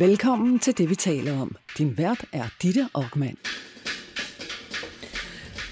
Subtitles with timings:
[0.00, 1.56] Velkommen til det, vi taler om.
[1.78, 3.36] Din vært er Ditte Aukmann.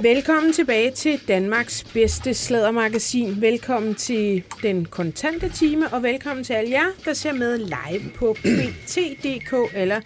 [0.01, 3.41] Velkommen tilbage til Danmarks bedste slædermagasin.
[3.41, 8.37] Velkommen til den kontante time, og velkommen til alle jer, der ser med live på
[8.43, 10.01] bt.dk eller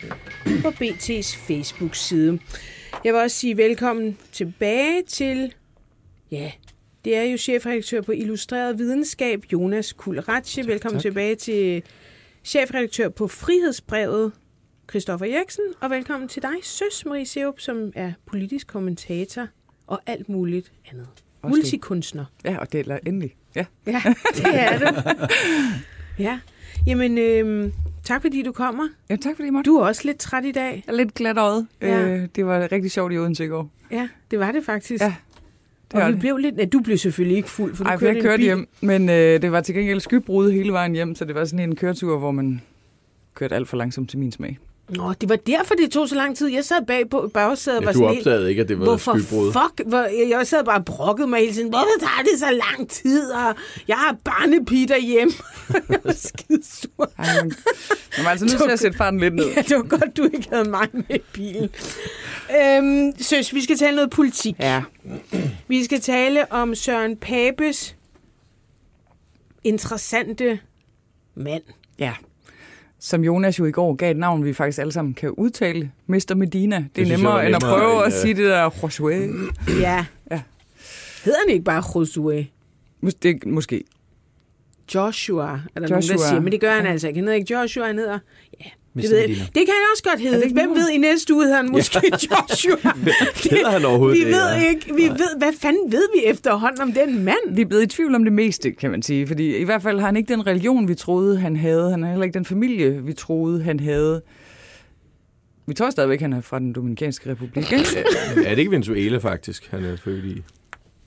[0.62, 2.38] på BT's Facebook-side.
[3.04, 5.54] Jeg vil også sige velkommen tilbage til,
[6.30, 6.52] ja,
[7.04, 10.66] det er jo chefredaktør på Illustreret Videnskab, Jonas Kulratje.
[10.66, 11.02] Velkommen tak.
[11.02, 11.82] tilbage til
[12.44, 14.32] chefredaktør på Frihedsbrevet,
[14.90, 15.64] Christoffer Eriksen.
[15.80, 19.46] Og velkommen til dig, Søs Marie Seup, som er politisk kommentator
[19.86, 21.08] og alt muligt andet.
[21.42, 22.24] Også Multikunstner.
[22.44, 23.34] Ja, og det er endelig.
[23.56, 23.64] Ja.
[23.86, 24.02] Ja,
[24.36, 25.10] det er du.
[26.18, 26.40] Ja.
[26.86, 27.72] Jamen, øhm,
[28.04, 28.88] tak fordi du kommer.
[29.10, 29.70] ja, tak fordi måtte.
[29.70, 30.82] Du er også lidt træt i dag.
[30.86, 31.66] Jeg er lidt glat øjet.
[31.80, 32.08] Ja.
[32.08, 33.70] Øh, det var rigtig sjovt i Odense i går.
[33.90, 35.02] Ja, det var det faktisk.
[35.02, 35.14] Ja,
[35.92, 36.20] det og vi det.
[36.20, 36.54] blev lidt...
[36.58, 38.44] Ja, du blev selvfølgelig ikke fuld, for du Ej, kørte jeg kørte bil.
[38.44, 41.68] hjem, men øh, det var til gengæld skybrud hele vejen hjem, så det var sådan
[41.70, 42.60] en køretur, hvor man
[43.34, 44.58] kørte alt for langsomt til min smag.
[44.96, 46.48] Nå, det var derfor, det tog så lang tid.
[46.48, 48.26] Jeg sad bag på bagsædet og Ja, var du sådan helt...
[48.26, 49.52] opdagede ikke, at det var Hvorfor skybrud.
[49.52, 49.88] fuck?
[49.88, 51.68] Hvor, jeg sad bare og brokkede mig hele tiden.
[51.68, 53.30] Hvorfor tager det så lang tid?
[53.30, 53.54] Og
[53.88, 55.32] jeg har barnepige derhjemme.
[55.88, 57.10] jeg var skide sur.
[57.18, 57.52] Ej, man,
[58.24, 59.46] var altså nødt til at sætte farten lidt ned.
[59.56, 61.70] Ja, det var godt, du ikke havde mig med i bilen.
[62.62, 64.54] øhm, søs, vi skal tale noget politik.
[64.58, 64.82] Ja,
[65.68, 67.96] Vi skal tale om Søren Papes
[69.64, 70.58] interessante
[71.34, 71.62] mand.
[71.98, 72.12] ja.
[73.04, 75.90] Som Jonas jo i går gav et navn, vi faktisk alle sammen kan udtale.
[76.06, 76.34] Mr.
[76.36, 76.76] Medina.
[76.76, 79.12] Det, det er jeg nemmere, var end at prøve end, at sige det der Josué.
[79.80, 80.04] Ja.
[80.30, 80.42] Ja.
[81.24, 82.44] Hedder han ikke bare Josué?
[83.06, 83.84] Mås- Det, måske.
[84.94, 86.16] Joshua, er der nogen, Joshua.
[86.16, 86.40] der siger.
[86.40, 87.18] Men det gør han altså ikke.
[87.18, 88.18] Han hedder ikke Joshua, han hedder...
[88.60, 89.02] Ja, Mr.
[89.02, 89.28] det, ved jeg.
[89.28, 90.42] Det kan han også godt hedde.
[90.44, 91.98] ikke Hvem ved, i næste uge hedder han måske
[92.30, 92.92] Joshua.
[93.50, 94.32] Hedder han overhovedet vi det?
[94.32, 94.68] ved ja?
[94.68, 94.94] ikke.
[94.94, 97.54] Vi ved, hvad fanden ved vi efterhånden om den mand?
[97.54, 99.26] Vi er blevet i tvivl om det meste, kan man sige.
[99.26, 101.90] Fordi i hvert fald har han ikke den religion, vi troede, han havde.
[101.90, 104.22] Han har heller ikke den familie, vi troede, han havde.
[105.66, 107.72] Vi tror stadigvæk, han er fra den Dominikanske Republik.
[107.72, 107.98] Ikke?
[108.44, 110.42] Er det ikke Venezuela, faktisk, han er født i?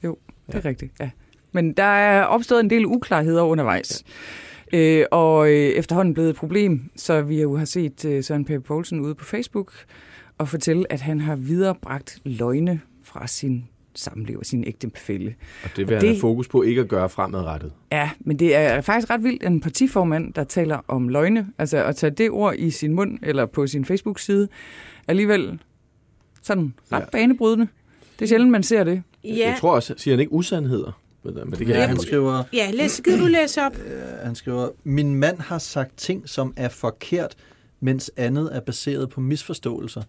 [0.03, 1.09] Jo, det er rigtigt, ja.
[1.51, 4.03] Men der er opstået en del uklarheder undervejs.
[4.73, 8.61] Øh, og øh, efterhånden blevet et problem, så vi jo har set øh, Søren Pape
[8.61, 9.73] Poulsen ude på Facebook
[10.37, 13.65] og fortælle, at han har viderebragt løgne fra sin
[13.95, 15.35] samlever, sin ægtefælle.
[15.63, 17.71] Og det vil Og han det- have fokus på ikke at gøre fremadrettet.
[17.91, 21.95] Ja, men det er faktisk ret vildt, en partiformand, der taler om løgne, altså at
[21.95, 24.47] tage det ord i sin mund eller på sin Facebook-side,
[25.07, 25.59] alligevel
[26.41, 27.05] sådan ret Ja.
[27.11, 27.67] banebrydende.
[28.19, 29.03] Det er sjældent, man ser det.
[29.23, 31.01] Ja, Jeg tror også, siger han ikke usandheder?
[31.33, 33.77] Men det kan Ja, jeg han skriver, ja læs, gider du læse op?
[33.85, 37.35] øh, han skriver, min mand har sagt ting, som er forkert,
[37.79, 40.01] mens andet er baseret på misforståelser.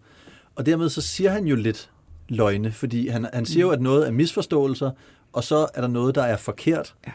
[0.54, 1.90] Og dermed så siger han jo lidt
[2.28, 4.90] løgne, fordi han, han siger jo, at noget er misforståelser,
[5.32, 6.94] og så er der noget, der er forkert.
[7.06, 7.12] Ja.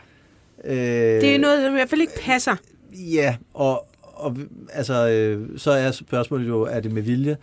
[0.74, 2.56] Øh, Det er noget, som i hvert fald ikke passer.
[2.94, 3.88] Ja, og,
[4.22, 4.38] og
[4.74, 7.38] altså, øh, så er spørgsmålet jo, er det med vilje?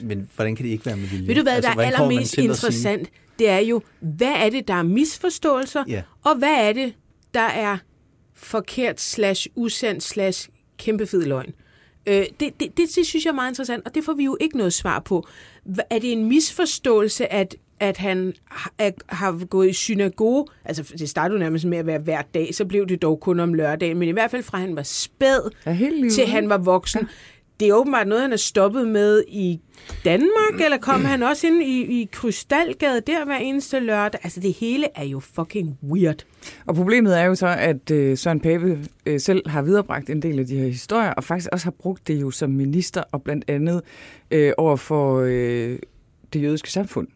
[0.00, 1.28] Men hvordan kan det ikke være med vilje?
[1.28, 3.08] Ved du hvad, altså, der er allermest interessant?
[3.38, 6.02] Det er jo, hvad er det, der er misforståelser, Ja.
[6.24, 6.94] og hvad er det,
[7.34, 7.76] der er
[8.34, 10.48] forkert slash usandt slash
[10.78, 11.52] kæmpe fed løgn?
[12.06, 14.36] Øh, det, det, det, det synes jeg er meget interessant, og det får vi jo
[14.40, 15.26] ikke noget svar på.
[15.90, 20.46] Er det en misforståelse, at, at han har, er, har gået i synagoge?
[20.64, 23.54] Altså, det startede nærmest med at være hver dag, så blev det dog kun om
[23.54, 25.76] lørdagen, men i hvert fald fra han var spæd, Ja,
[26.12, 27.08] til han var voksen.
[27.60, 29.60] Det er åbenbart noget, han er stoppet med i
[30.04, 34.20] Danmark, eller kom han også ind i, i Krystalgade der hver eneste lørdag?
[34.22, 36.24] Altså, det hele er jo fucking weird.
[36.66, 40.38] Og problemet er jo så, at øh, Søren Pape øh, selv har viderebragt en del
[40.38, 43.44] af de her historier, og faktisk også har brugt det jo som minister, og blandt
[43.48, 43.82] andet
[44.30, 45.78] øh, over for øh,
[46.32, 47.08] det jødiske samfund.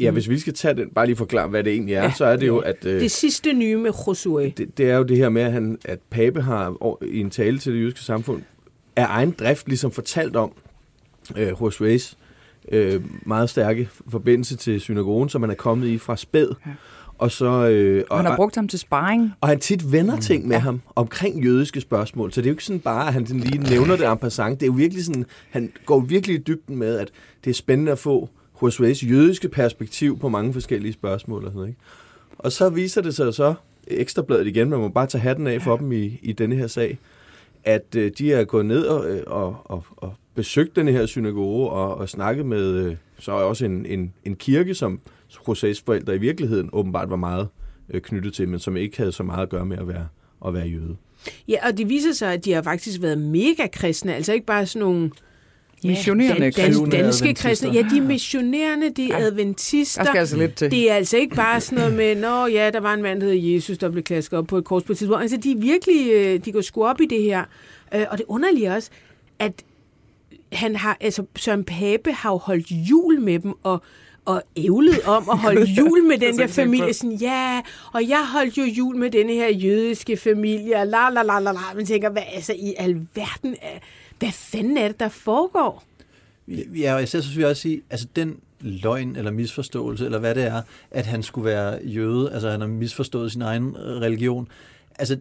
[0.00, 2.12] Ja, hvis vi skal tage den, bare lige forklare, hvad det egentlig er, Ja.
[2.16, 4.42] så er det jo, at øh, Det sidste nye med Josué.
[4.56, 7.58] det, det er jo det her med, at, han, at Pape har i en tale
[7.58, 8.42] til det jødiske samfund
[8.96, 10.52] af egen drift ligesom fortalt om
[11.36, 12.14] øh, Josué's
[12.72, 16.48] øh, meget stærke forbindelse til synagogen, som han er kommet i fra spæd.
[16.66, 16.70] Ja.
[17.18, 17.68] Og så...
[17.68, 19.32] Øh, Og han har brugt ham til sparring.
[19.40, 20.60] og han tit vender ting med ja.
[20.60, 22.32] ham omkring jødiske spørgsmål.
[22.32, 24.60] Så det er jo ikke sådan bare, at han lige nævner det en passant.
[24.60, 27.08] Det er jo virkelig sådan, han går virkelig i dybden med, at
[27.44, 28.28] det er spændende at få
[28.62, 31.80] Josué's jødiske perspektiv på mange forskellige spørgsmål og sådan ikke?
[32.38, 33.54] Og så viser det sig så,
[33.86, 36.98] ekstrabladet igen, man må bare tage hatten af for dem i, i denne her sag,
[37.64, 41.70] at øh, de er gået ned og, øh, og, og, og besøgt den her synagoge
[41.70, 45.00] og, og snakket med øh, så også en, en, en kirke, som
[45.32, 47.48] José's forældre i virkeligheden åbenbart var meget
[47.90, 50.08] øh, knyttet til, men som ikke havde så meget at gøre med at være,
[50.46, 50.96] at være jøde.
[51.48, 54.66] Ja, og det viser sig, at de har faktisk været mega kristne, altså ikke bare
[54.66, 55.10] sådan nogle
[55.84, 57.70] Missionerende dan, dan, danske kristne.
[57.72, 59.24] Ja, de er missionerende, de er Ja.
[59.24, 60.02] adventister.
[60.02, 60.70] Der skal altså lidt til.
[60.70, 63.26] Det er altså ikke bare sådan noget med, nå ja, der var en mand, der
[63.26, 65.22] hed Jesus, der blev klasket op på et kors på et tidspunkt.
[65.22, 67.44] Altså, de er virkelig, øh, de går sgu op i det her.
[67.94, 68.90] Øh, Og det underlige er også,
[69.38, 69.52] at
[70.52, 73.82] han har, altså Søren Pape har jo holdt jul med dem, og
[74.24, 76.92] og ævlet om at holde jul med den der familie.
[76.94, 77.60] Sådan, ja,
[77.92, 81.52] og jeg holdt jo jul med denne her jødiske familie, og la la la la
[81.52, 81.58] la.
[81.76, 83.56] Man tænker, hvad altså i alverden,
[84.18, 85.84] hvad fanden er det, der foregår?
[86.48, 90.34] Ja, og især så synes jeg også sige, altså den løgn eller misforståelse, eller hvad
[90.34, 94.48] det er, at han skulle være jøde, altså han har misforstået sin egen religion.
[94.98, 95.18] Altså,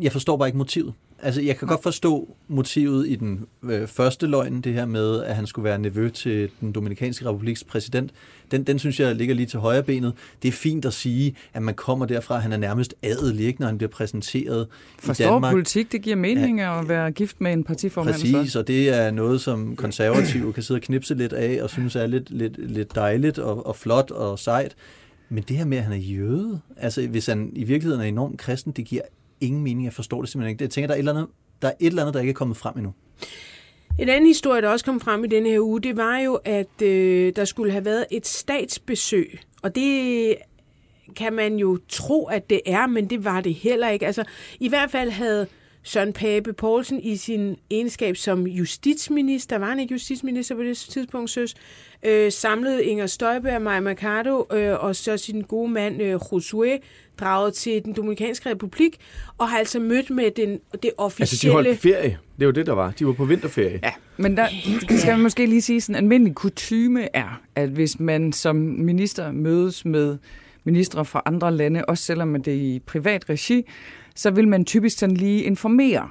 [0.00, 0.94] jeg forstår bare ikke motivet.
[1.22, 5.36] Altså, jeg kan godt forstå motivet i den øh, første løgn, det her med, at
[5.36, 8.10] han skulle være nevø til den Dominikanske Republiks præsident.
[8.50, 10.12] Den, den synes jeg ligger lige til højre benet.
[10.42, 13.66] Det er fint at sige, at man kommer derfra, han er nærmest adelig, ikke, når
[13.66, 14.66] han bliver præsenteret
[14.98, 15.52] Forstår i Danmark.
[15.52, 18.14] politik, det giver mening ja, at være gift med en partiformand.
[18.14, 21.96] Præcis, og det er noget, som konservative kan sidde og knipse lidt af, og synes
[21.96, 24.76] er lidt, lidt, lidt dejligt og, og flot og sejt.
[25.28, 28.38] Men det her med, at han er jøde, altså hvis han i virkeligheden er enormt
[28.38, 29.02] kristen, det giver
[29.40, 29.84] ingen mening.
[29.84, 30.62] Jeg forstår det simpelthen ikke.
[30.62, 31.28] Jeg tænker, der er et eller andet,
[31.62, 32.92] der, er et eller andet, der ikke er kommet frem endnu.
[33.98, 36.82] En anden historie, der også kom frem i denne her uge, det var jo, at
[36.82, 39.40] øh, der skulle have været et statsbesøg.
[39.62, 40.36] Og det
[41.16, 44.06] kan man jo tro, at det er, men det var det heller ikke.
[44.06, 44.24] Altså,
[44.60, 45.46] i hvert fald havde
[45.82, 51.30] Søren Pape Poulsen i sin egenskab som justitsminister, var han ikke justitsminister på det tidspunkt,
[51.30, 51.54] søs,
[52.02, 56.78] øh, samlede Inger Støjberg og Maja Mercado øh, og så sin gode mand øh, Josué
[57.20, 58.96] draget til den Dominikanske Republik
[59.38, 61.30] og har altså mødt med den, det officielle...
[61.32, 62.18] Altså, de holdt ferie.
[62.38, 62.90] Det jo det, der var.
[62.98, 63.80] De var på vinterferie.
[63.82, 64.46] Ja, men der
[64.98, 69.32] skal man måske lige sige, sådan en almindelig kutyme er, at hvis man som minister
[69.32, 70.18] mødes med
[70.64, 73.64] ministre fra andre lande, også selvom det er i privat regi,
[74.20, 76.08] så vil man typisk sådan lige informere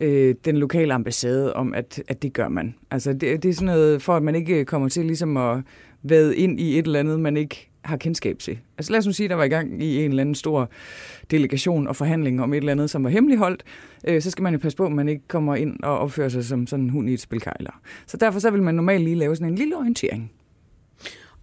[0.00, 2.74] øh, den lokale ambassade om, at, at det gør man.
[2.90, 5.58] Altså det, det er sådan noget, for at man ikke kommer til ligesom at
[6.02, 8.58] vade ind i et eller andet, man ikke har kendskab til.
[8.78, 10.70] Altså lad os nu sige, at der var i gang i en eller anden stor
[11.30, 13.64] delegation og forhandling om et eller andet, som var hemmeligholdt,
[14.08, 16.44] øh, så skal man jo passe på, at man ikke kommer ind og opfører sig
[16.44, 17.80] som sådan en hund i et spilkejler.
[18.06, 20.32] Så derfor så vil man normalt lige lave sådan en lille orientering.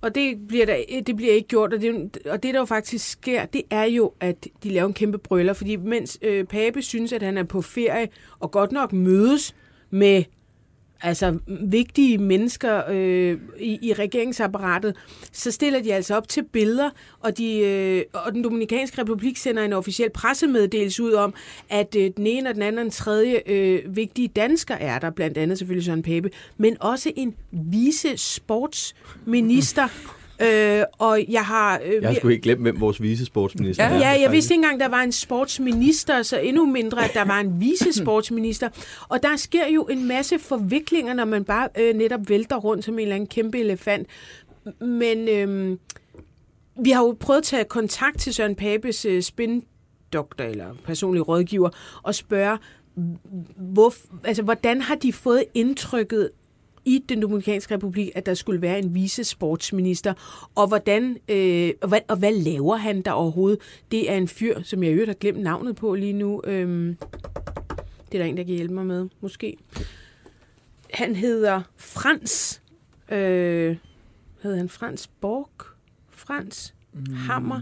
[0.03, 2.65] Og det bliver, der, øh, det bliver ikke gjort, og det, og det der jo
[2.65, 6.81] faktisk sker, det er jo, at de laver en kæmpe brøller, fordi mens øh, Pape
[6.81, 8.07] synes, at han er på ferie,
[8.39, 9.55] og godt nok mødes
[9.89, 10.23] med
[11.03, 14.95] altså vigtige mennesker øh, i, i regeringsapparatet,
[15.31, 16.89] så stiller de altså op til billeder,
[17.19, 21.33] og, de, øh, og den Dominikanske Republik sender en officiel pressemeddelelse ud om,
[21.69, 25.09] at øh, den ene og den anden og den tredje øh, vigtige dansker er der,
[25.09, 29.87] blandt andet selvfølgelig Søren Pape, men også en vice sportsminister,
[30.43, 31.81] Øh, og jeg har...
[31.85, 33.97] Øh, jeg har sgu ikke glemt, hvem vores vicesportsminister ja, er.
[33.97, 37.39] Ja, jeg vidste ikke engang, der var en sportsminister, så endnu mindre, at der var
[37.39, 38.69] en vicesportsminister.
[39.09, 42.93] Og der sker jo en masse forviklinger, når man bare øh, netop vælter rundt som
[42.93, 44.07] en eller anden kæmpe elefant.
[44.81, 45.77] Men øh,
[46.83, 51.69] vi har jo prøvet at tage kontakt til Søren Papes øh, spindoktor eller personlig rådgiver
[52.03, 52.57] og spørge,
[53.57, 53.93] hvor,
[54.23, 56.29] altså, hvordan har de fået indtrykket
[56.85, 60.13] i den Dominikanske Republik, at der skulle være en vice sportsminister,
[60.55, 63.59] og hvordan øh, og, hvad, og hvad laver han der overhovedet?
[63.91, 66.41] Det er en fyr, som jeg i øvrigt har glemt navnet på lige nu.
[66.43, 66.97] Øhm,
[68.11, 69.57] det er der en, der kan hjælpe mig med, måske.
[70.93, 72.61] Han hedder Frans.
[73.11, 73.77] Øh,
[74.41, 75.49] hedder han Frans Borg?
[76.09, 77.13] Frans mm.
[77.13, 77.61] Hammer?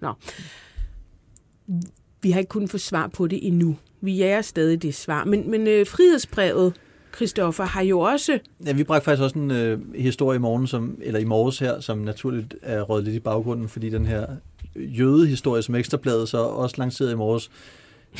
[0.00, 0.12] Nå.
[2.22, 3.76] Vi har ikke kunnet få svar på det endnu.
[4.00, 5.24] Vi er stadig det svar.
[5.24, 6.74] Men, men øh, frihedsbrevet
[7.16, 8.38] Christoffer, har jo også...
[8.66, 11.80] Ja, vi bragte faktisk også en øh, historie i morgen, som, eller i morges her,
[11.80, 14.26] som naturligt er røget lidt i baggrunden, fordi den her
[14.76, 17.50] jødehistorie, som Ekstrabladet så også lanceret i morges,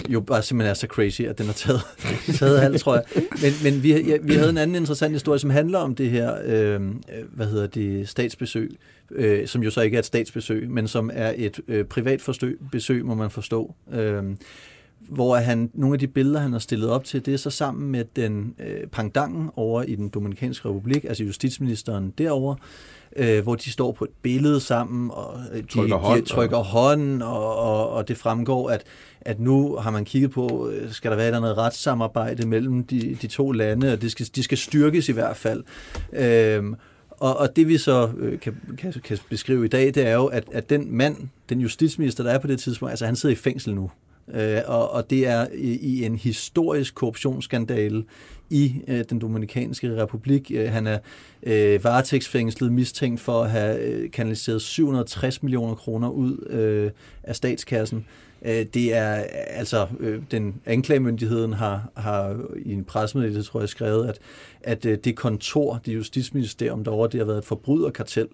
[0.09, 1.81] jo bare simpelthen er så crazy, at den har taget,
[2.39, 3.05] taget alt, tror jeg.
[3.15, 6.39] Men, men vi, ja, vi havde en anden interessant historie, som handler om det her,
[6.45, 6.81] øh,
[7.33, 8.77] hvad hedder det, statsbesøg,
[9.11, 12.59] øh, som jo så ikke er et statsbesøg, men som er et øh, privat forsøg,
[12.73, 13.75] besøg, må man forstå.
[13.93, 14.23] Øh,
[15.01, 17.91] hvor han, nogle af de billeder, han har stillet op til, det er så sammen
[17.91, 22.57] med den øh, pangdangen over i den Dominikanske Republik, altså justitsministeren derovre,
[23.17, 26.57] øh, hvor de står på et billede sammen, og øh, de trykker, hånd, de trykker
[26.57, 26.65] og...
[26.65, 28.85] hånden, og, og, og det fremgår, at,
[29.21, 33.27] at nu har man kigget på, øh, skal der være noget retssamarbejde mellem de, de
[33.27, 35.65] to lande, og det skal, de skal styrkes i hvert fald.
[36.13, 36.65] Øh,
[37.11, 40.27] og, og det vi så øh, kan, kan, kan beskrive i dag, det er jo,
[40.27, 41.17] at, at den mand,
[41.49, 43.91] den justitsminister, der er på det tidspunkt, altså han sidder i fængsel nu.
[44.35, 48.05] Øh, og, og det er i, i en historisk korruptionsskandale
[48.51, 50.51] i øh, den Dominikanske Republik.
[50.55, 50.99] Øh, han er
[51.43, 56.91] øh, varetægtsfængslet mistænkt for at have øh, kanaliseret 760 millioner kroner ud øh,
[57.23, 58.07] af statskassen.
[58.43, 59.13] Øh, det er
[59.47, 64.19] altså, øh, den anklagemyndigheden har, har i en pressemeddelelse, tror jeg, skrevet, at,
[64.61, 68.29] at øh, det kontor, det justitsministerium derovre, det har været et forbryderkartel.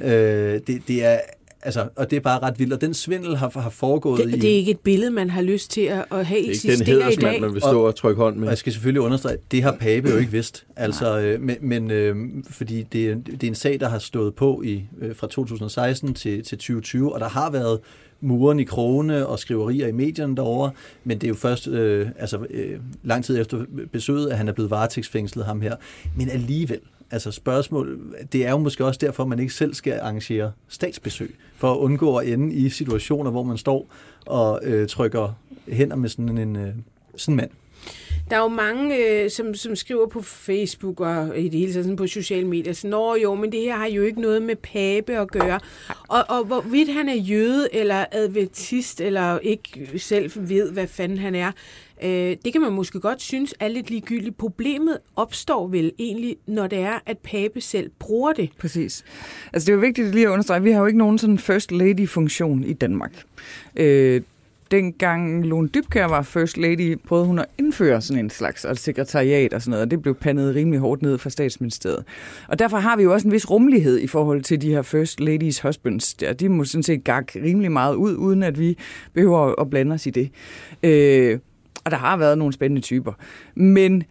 [0.00, 1.18] Øh, det, det er
[1.62, 4.38] altså, og det er bare ret vildt, og den svindel har, har foregået Det, i...
[4.40, 6.62] det er ikke et billede, man har lyst til at, at have Det er ikke
[6.62, 7.40] den eksistere i hedersmand, dag.
[7.40, 8.44] man vil stå og trykke hånd med.
[8.46, 10.66] Og jeg skal selvfølgelig understrege, at det har Pape jo ikke vidst.
[10.76, 12.16] Altså, øh, men, men øh,
[12.50, 16.14] fordi det er, det er en sag, der har stået på i øh, fra 2016
[16.14, 17.78] til, til 2020, og der har været
[18.20, 20.70] muren i krone og skriverier i medierne derovre,
[21.04, 24.52] men det er jo først øh, altså, øh, lang tid efter besøget, at han er
[24.52, 25.76] blevet varetægtsfængslet ham her.
[26.16, 26.78] Men alligevel,
[27.10, 28.00] altså spørgsmål,
[28.32, 31.76] det er jo måske også derfor, at man ikke selv skal arrangere statsbesøg, for at
[31.76, 33.86] undgå at ende i situationer, hvor man står
[34.26, 35.32] og øh, trykker
[35.68, 36.74] hænder med sådan en øh,
[37.16, 37.50] sådan mand.
[38.30, 41.84] Der er jo mange, øh, som, som skriver på Facebook og i det hele taget
[41.84, 44.56] sådan på sociale medier, så Nå jo, men det her har jo ikke noget med
[44.56, 45.60] pape at gøre.
[46.08, 51.34] Og, og hvorvidt han er jøde eller adventist, eller ikke selv ved, hvad fanden han
[51.34, 51.52] er,
[52.02, 54.36] øh, det kan man måske godt synes er lidt ligegyldigt.
[54.36, 58.50] Problemet opstår vel egentlig, når det er, at pape selv bruger det.
[58.58, 59.04] Præcis.
[59.52, 61.72] Altså det er jo vigtigt lige at understrege, vi har jo ikke nogen sådan first
[61.72, 63.22] lady-funktion i Danmark.
[63.76, 64.22] Øh,
[64.70, 69.54] dengang Lone Dybkær var first lady, prøvede hun at indføre sådan en slags altså sekretariat
[69.54, 72.04] og sådan noget, og det blev pandet rimelig hårdt ned fra statsministeriet.
[72.48, 75.20] Og derfor har vi jo også en vis rummelighed i forhold til de her first
[75.20, 76.14] ladies husbands.
[76.14, 76.32] Der.
[76.32, 78.78] De må sådan set gak rimelig meget ud, uden at vi
[79.12, 80.30] behøver at blande os i det.
[80.82, 81.38] Øh,
[81.84, 83.12] og der har været nogle spændende typer.
[83.54, 84.04] Men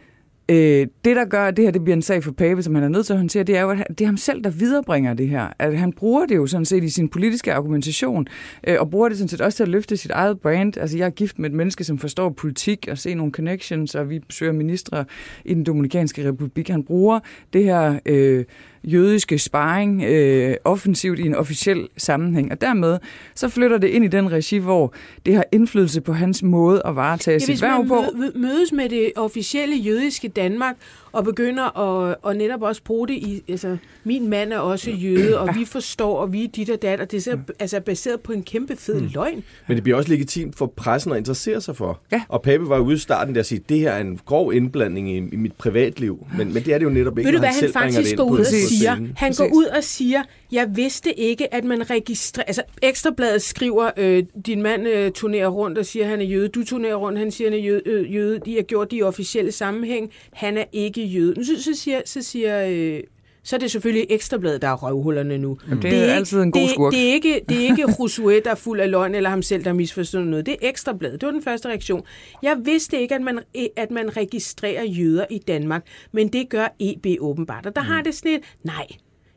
[0.50, 2.84] Øh, det, der gør, at det her det bliver en sag for Pape, som han
[2.84, 5.14] er nødt til at håndtere, det er jo, at det er ham selv, der viderebringer
[5.14, 5.48] det her.
[5.60, 8.28] At han bruger det jo sådan set i sin politiske argumentation,
[8.68, 10.78] øh, og bruger det sådan set også til at løfte sit eget brand.
[10.78, 14.10] Altså, jeg er gift med et menneske, som forstår politik og ser nogle connections, og
[14.10, 15.06] vi besøger ministre
[15.46, 16.70] i den Dominikanske Republik.
[16.70, 17.20] Han bruger
[17.54, 18.00] det her...
[18.06, 18.46] Øh,
[18.84, 22.52] jødiske sparring øh, offensivt i en officiel sammenhæng.
[22.52, 22.98] Og dermed
[23.36, 24.94] så flytter det ind i den regi, hvor
[25.26, 27.96] det har indflydelse på hans måde at varetage Ja, sit hvis værv man på.
[28.16, 30.76] mø- mødes med det officielle jødiske Danmark,
[31.12, 35.40] og begynder at og netop også bruge det i, altså, min mand er også jøde,
[35.40, 38.20] og vi forstår, og vi er dit og dat, og det er så, altså baseret
[38.20, 39.10] på en kæmpe fed Mm.
[39.14, 39.44] løgn.
[39.68, 42.00] Men det bliver også legitimt for pressen at interessere sig for.
[42.12, 42.22] Ja.
[42.30, 45.12] Og Pape var ude i starten der og sige, det her er en grov indblanding
[45.12, 46.26] i, i mit privatliv.
[46.38, 48.24] Men, men det er det jo netop ikke, Ved du, hvad han det faktisk går
[48.24, 48.98] ud og siger?
[49.16, 52.46] Han går ud og siger, jeg vidste ikke, at man registrerer...
[52.46, 56.48] Altså, Ekstrabladet skriver, øh, din mand øh, turnerer rundt og siger, at han er jøde.
[56.48, 57.82] Du turnerer rundt, han siger, at han er jøde.
[57.86, 58.40] Øh, jøde.
[58.46, 60.12] De har gjort det i officielle sammenhæng.
[60.34, 61.34] Han er ikke jøde.
[61.34, 62.02] Nu så, så siger...
[62.06, 63.04] Så siger øh,
[63.44, 65.58] så er det selvfølgelig Ekstrabladet, der er røvhullerne nu.
[65.70, 66.94] Jamen, det er altid en god det, skurk.
[66.94, 69.64] Det er ikke, det er ikke Josué, der er fuld af løgn, eller ham selv,
[69.64, 70.46] der har misforstået noget.
[70.46, 71.22] Det er Ekstrabladet.
[71.22, 72.04] Det var den første reaktion.
[72.44, 73.40] Jeg vidste ikke, at man,
[73.76, 77.66] at man registrerer jøder i Danmark, men det gør EB åbenbart.
[77.66, 78.88] Og der har det sådan et, nej,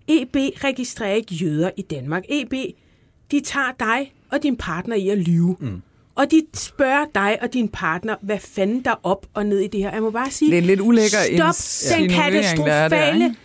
[0.08, 2.22] EB registrerer ikke jøder i Danmark.
[2.28, 2.52] EB,
[3.30, 5.56] de tager dig og din partner i at lyve.
[5.60, 5.82] Mm.
[6.14, 9.66] Og de spørger dig og din partner, hvad fanden der er op og ned i
[9.66, 9.92] det her.
[9.92, 13.36] Jeg må bare sige, Det er lidt ulækker stop den insinuering, der er katastrofale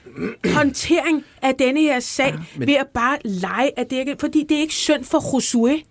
[0.54, 4.46] håndtering af denne her sag ja, men- ved at bare lege, at det ikke, fordi
[4.50, 5.84] det er ikke synd for Josué.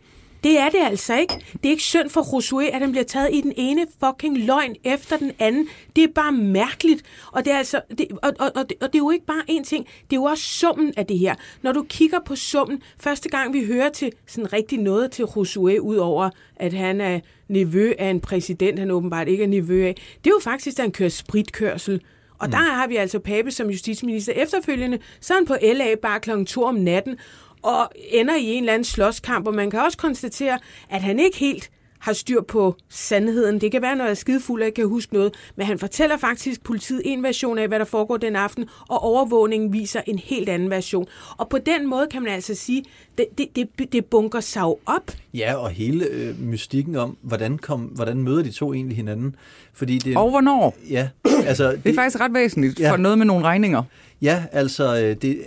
[0.47, 1.35] Det er det altså ikke.
[1.53, 4.75] Det er ikke synd for Josué, at han bliver taget i den ene fucking løgn
[4.85, 5.69] efter den anden.
[5.97, 7.03] Det er bare mærkeligt.
[7.33, 9.43] Og det er, altså, det, og, og, og, det, og det er jo ikke bare
[9.51, 9.87] én ting.
[9.87, 11.35] Det er jo også summen af det her.
[11.63, 15.79] Når du kigger på summen, første gang vi hører til sådan rigtig noget til Josué,
[15.79, 20.31] udover at han er nevø af en præsident, han åbenbart ikke er nevø af, det
[20.31, 22.01] er jo faktisk, at han kører spritkørsel.
[22.39, 26.21] Og der har vi altså Pape som justitsminister efterfølgende, så er han på LA bare
[26.21, 26.45] kl.
[26.45, 27.17] 2 om natten,
[27.67, 30.59] og ender i en eller anden slåskamp, og man kan også konstatere,
[30.91, 33.61] at han ikke helt har styr på sandheden.
[33.61, 36.17] Det kan være, når jeg er skidefuld og ikke kan huske noget, men han fortæller
[36.17, 40.49] faktisk politiet en version af, hvad der foregår den aften, og overvågningen viser en helt
[40.49, 41.07] anden version.
[41.37, 42.85] Og på den måde kan man altså sige,
[43.19, 45.11] det, det, det, det bunker sig op.
[45.35, 49.37] Ja, og hele øh, mystikken om, hvordan, kom, hvordan møder de to egentlig hinanden.
[49.75, 50.77] Fordi det, Og hvornår?
[50.91, 51.09] ja,
[51.47, 52.91] altså, Det er faktisk ret væsentligt Ja.
[52.93, 53.83] for noget med nogle regninger.
[54.23, 55.41] Ja, altså øh, det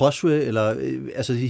[0.00, 1.48] Roswe, eller øh, altså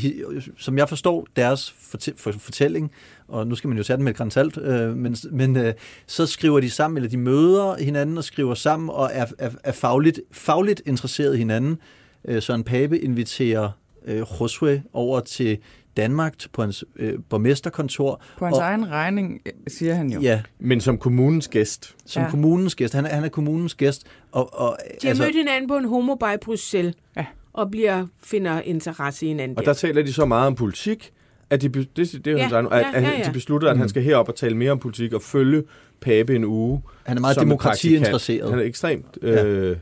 [0.58, 2.90] som jeg forstår deres fortæ- for- fortælling,
[3.28, 5.74] og nu skal man jo tage den med et grænsalt, øh, men, men øh,
[6.06, 9.72] så skriver de sammen, eller de møder hinanden og skriver sammen, og er, er, er
[9.72, 11.78] fagligt, fagligt interesseret i hinanden.
[12.24, 13.70] Øh, Søren Pape inviterer
[14.06, 15.58] øh, Roswe over til
[15.96, 18.20] Danmark på hans øh, borgmesterkontor.
[18.38, 20.20] På hans og, egen regning, siger han jo.
[20.20, 21.94] Ja, Men som kommunens gæst.
[22.06, 22.24] som Ja.
[22.24, 22.30] ja.
[22.30, 22.94] kommunens gæst.
[22.94, 24.06] Han er, han er kommunens gæst.
[24.32, 27.26] Og, og, De har altså, mødt hinanden på en homobar i Bruxelles, Ja.
[27.54, 29.72] Og bliver, finder interesse i hinanden Og der.
[29.72, 31.12] taler de så meget om politik,
[31.50, 33.24] at de, det, det er jo Ja, hans egen, at, ja, ja, at ja.
[33.28, 35.62] de beslutter, at han skal herop og tale mere om politik og følge
[36.00, 36.82] Pape en uge.
[37.04, 38.50] han er meget demokratiinteresseret.
[38.50, 39.44] Han er ekstremt Ja.
[39.44, 39.76] øh,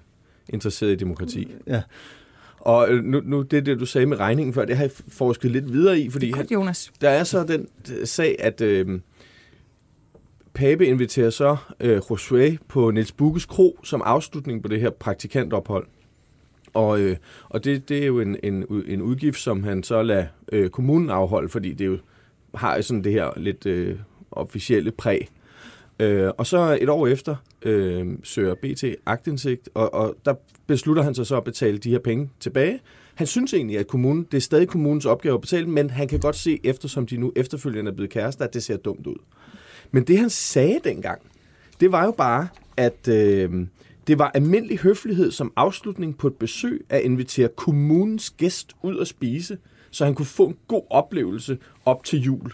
[0.53, 1.49] interesseret i demokrati.
[1.67, 1.83] Ja.
[2.61, 5.51] Og øh, nu, nu det, det, du sagde med regningen før, det har jeg forsket
[5.51, 6.93] lidt videre i, fordi Det er han, godt, Jonas.
[7.01, 7.67] der er så den
[8.01, 9.01] øh, sag, at øh,
[10.55, 15.87] Pape inviterer så øh, Josué på Niels Bukkes Kro som afslutning på det her praktikantophold.
[16.75, 17.17] Og, øh,
[17.49, 21.11] og det, det er jo en, en, en udgift, som han så lader øh, kommunen
[21.11, 21.99] afholde, fordi det jo
[22.55, 23.97] har sådan det her lidt øh,
[24.31, 25.29] officielle præg.
[26.01, 30.35] Øh, og så et år efter øh, søger BT agtindsigt, og, og der
[30.67, 32.81] beslutter han sig så at betale de her penge tilbage.
[33.15, 36.21] Han synes egentlig, at kommunen, det er stadig kommunens opgave at betale, men han kan
[36.21, 39.17] godt se, eftersom de nu efterfølgende er blevet kærester, at det ser dumt ud.
[39.91, 41.21] Men det han sagde dengang,
[41.81, 43.67] det var jo bare, at øh,
[44.07, 49.09] det var almindelig høflighed som afslutning på et besøg at invitere kommunens gæst ud at
[49.09, 49.59] spise,
[49.91, 52.53] så han kunne få en god oplevelse op til jul.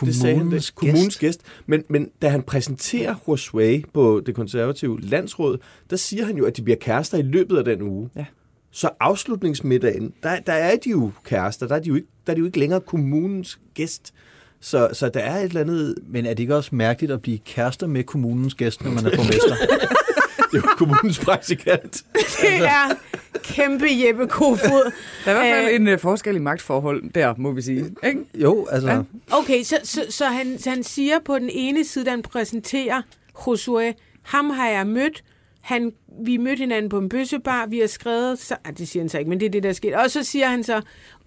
[0.00, 0.72] det sagde han, det.
[0.74, 1.40] kommunens gæst.
[1.66, 5.58] Men, men da han præsenterer Josue på det konservative landsråd,
[5.90, 8.10] der siger han jo, at de bliver kærester i løbet af den uge.
[8.16, 8.24] Ja.
[8.70, 12.34] Så afslutningsmiddagen, der, der er de jo kærester, der er de jo ikke, der er
[12.34, 14.14] de jo ikke længere kommunens gæst.
[14.60, 15.94] Så, så der er et eller andet...
[16.08, 19.10] Men er det ikke også mærkeligt at blive kærester med kommunens gæst, når man er
[19.16, 19.56] borgmester?
[20.52, 22.04] det er jo kommunens praktikant.
[22.40, 22.94] Det er
[23.42, 24.92] kæmpe Jeppe Kofod.
[25.24, 27.84] Der er i hvert fald Øh, en uh, forskel i magtforhold der, må vi sige.
[28.04, 28.20] Ikke?
[28.34, 28.90] jo, altså...
[28.90, 29.00] Ja.
[29.30, 33.02] Okay, så, så, så, han, så han siger på den ene side, da han præsenterer
[33.38, 35.24] Josué, ham har jeg mødt,
[35.60, 35.92] han,
[36.24, 39.18] vi mødte hinanden på en bøssebar, vi har skrevet, så, ah, det siger han så
[39.18, 39.94] ikke, men det er det, der er sket.
[39.94, 40.80] Og så siger han så,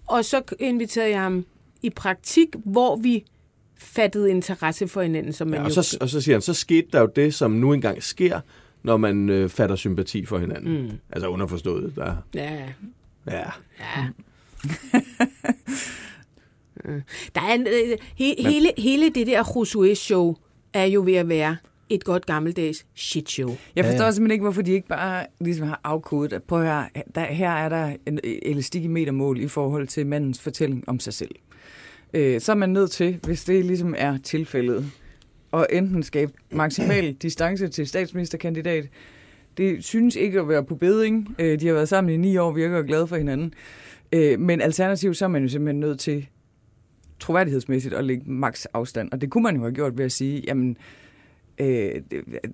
[0.06, 1.44] og så inviterede jeg ham
[1.82, 3.24] i praktik, hvor vi
[3.78, 5.66] fattede interesse for hinanden, som man Ja, jo...
[5.66, 8.40] og, så, og så siger han, så skete der jo det, som nu engang sker,
[8.82, 10.82] når man øh, fatter sympati for hinanden.
[10.82, 10.90] Mm.
[11.10, 11.92] Altså underforstået.
[11.96, 12.64] Der, Ja,
[13.26, 13.42] ja.
[13.80, 14.06] ja.
[17.34, 20.34] Der er en, øh, he, hele, hele det der Josué-show
[20.74, 21.56] er jo ved at være
[21.88, 23.56] et godt gammeldags shit-show.
[23.76, 24.04] Jeg forstår Ja, ja, ja.
[24.06, 24.12] ja.
[24.12, 26.84] simpelthen ikke, hvorfor de ikke bare ligesom har afkodet, at prøv at høre,
[27.14, 31.14] der, her er der en elastik i metermål i forhold til mandens fortælling om sig
[31.14, 31.34] selv.
[32.14, 34.90] Øh, så er man nødt til, hvis det ligesom er tilfældet,
[35.52, 38.88] at enten skabe maksimal distance til statsministerkandidat.
[39.56, 41.34] Det synes ikke at være på beding.
[41.38, 43.54] Øh, de har været sammen i ni år, virker glade for hinanden.
[44.12, 46.26] Øh, men alternativt, så er man jo simpelthen nødt til
[47.20, 49.12] troværdighedsmæssigt at lægge maks afstand.
[49.12, 50.76] Og det kunne man jo have gjort ved at sige, jamen,
[51.60, 52.02] øh,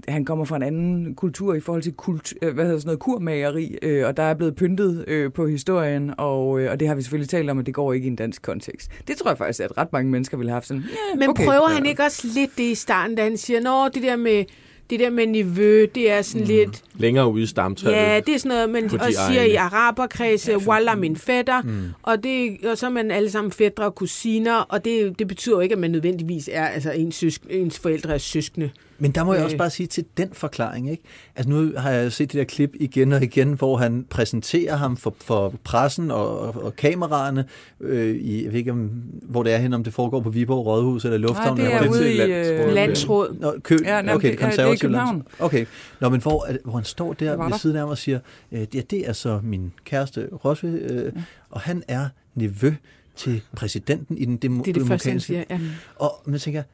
[0.09, 2.99] han kommer fra en anden kultur i forhold til kult, øh, hvad hedder sådan noget,
[2.99, 6.95] kurmageri, øh, og der er blevet pyntet øh, på historien, og, øh, og det har
[6.95, 8.91] vi selvfølgelig talt om, at det går ikke i en dansk kontekst.
[9.09, 11.45] Det tror jeg faktisk, at ret mange mennesker ville have haft sådan, ja, Men okay.
[11.45, 14.45] prøver han ikke også lidt det i starten, da han siger, nå, det der med,
[14.91, 16.47] det der med niveau, det er sådan mm.
[16.47, 17.95] lidt, Længere ude i stamtræet.
[17.95, 19.53] ja, det er sådan noget, man også siger egne.
[19.53, 21.85] i araberkredse, ja, walla min fætter, mm.
[22.03, 25.57] og, det, og så er man alle sammen fædre og kusiner, og det, det betyder
[25.57, 28.71] jo ikke, at man nødvendigvis er, altså ens, søsk, ens forældre er søskende.
[28.99, 29.45] Men der må jeg Øh.
[29.45, 31.03] også bare sige til den forklaring, ikke?
[31.37, 34.97] Altså nu har jeg set det der klip igen og igen, hvor han præsenterer ham
[34.97, 37.45] for, for pressen og, og, og kameraerne
[37.81, 38.91] øh, i, jeg ved ikke, om,
[39.23, 41.59] hvor det er hen, om det foregår på Viborg Rådhus eller Lufthavn.
[41.59, 42.69] Nej, det eller er hvor ude i Landsråd.
[42.69, 43.37] øh, Landsråd.
[43.41, 45.17] Nå, kø, Ja, nej, okay, det- ja, det er i konservativ København.
[45.17, 45.67] lands- Okay,
[46.01, 47.59] Nå, men hvor, hvor han står der ved der.
[47.59, 48.19] siden af mig og siger,
[48.53, 51.13] øh, ja, det er så min kæreste Rosve, øh,
[51.51, 52.75] og han er nevø
[53.17, 55.45] til præsidenten i den demo- Det er det første, siger.
[55.51, 55.59] Ja.
[55.97, 56.65] Og men tænker jeg,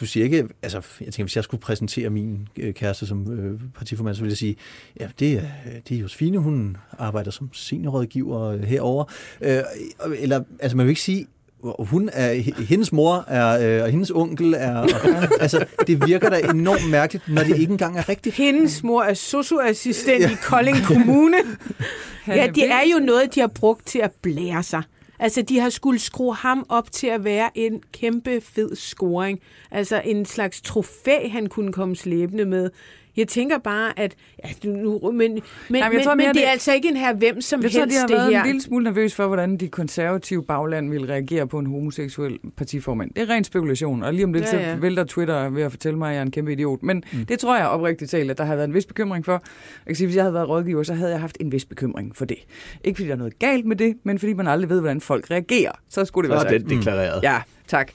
[0.00, 3.60] du siger ikke, altså jeg tænker, hvis jeg skulle præsentere min øh, kæreste som øh,
[3.74, 4.56] partiformand, så ville jeg sige,
[5.00, 5.42] ja, det er,
[5.88, 9.04] det er Josefine, hun arbejder som seniorrådgiver øh, herover.
[9.40, 9.62] Øh,
[10.18, 11.26] eller, altså man vil ikke sige,
[11.78, 12.32] hun er,
[12.64, 14.88] hendes mor er, øh, og hendes onkel er, og,
[15.40, 18.36] altså det virker da enormt mærkeligt, når det ikke engang er rigtigt.
[18.36, 21.36] Hendes mor er socioassistent i Kolding Kommune.
[22.26, 24.82] Ja, det er jo noget, de har brugt til at blære sig.
[25.22, 29.40] Altså, de har skulle skrue ham op til at være en kæmpe fed scoring.
[29.70, 32.70] Altså, en slags trofæ, han kunne komme slæbende med.
[33.16, 34.14] Jeg tænker bare, at...
[34.44, 35.14] Ja, du, nu, men
[35.68, 37.62] men, jeg men, tror men mere, det er det- altså ikke en her hvem som
[37.62, 38.40] Jeg tror, helst, de har det været her.
[38.40, 43.10] en lille smule nervøs for, hvordan de konservative bagland ville reagere på en homoseksuel partiformand.
[43.16, 45.70] Det er ren spekulation, og lige om lidt Ja, ja, så vælter Twitter ved at
[45.70, 46.82] fortælle mig, at jeg er en kæmpe idiot.
[46.82, 47.26] Men mm.
[47.26, 49.32] det tror jeg oprigtigt talt, at der har været en vis bekymring for.
[49.32, 49.40] Jeg
[49.86, 52.24] kan sige, hvis jeg havde været rådgiver, så havde jeg haft en vis bekymring for
[52.24, 52.38] det.
[52.84, 55.30] Ikke fordi der er noget galt med det, men fordi man aldrig ved, hvordan folk
[55.30, 55.72] reagerer.
[55.88, 56.70] Så skulle det Så være er sagt.
[56.70, 57.22] den deklareret.
[57.22, 57.38] Ja,
[57.70, 57.90] tak.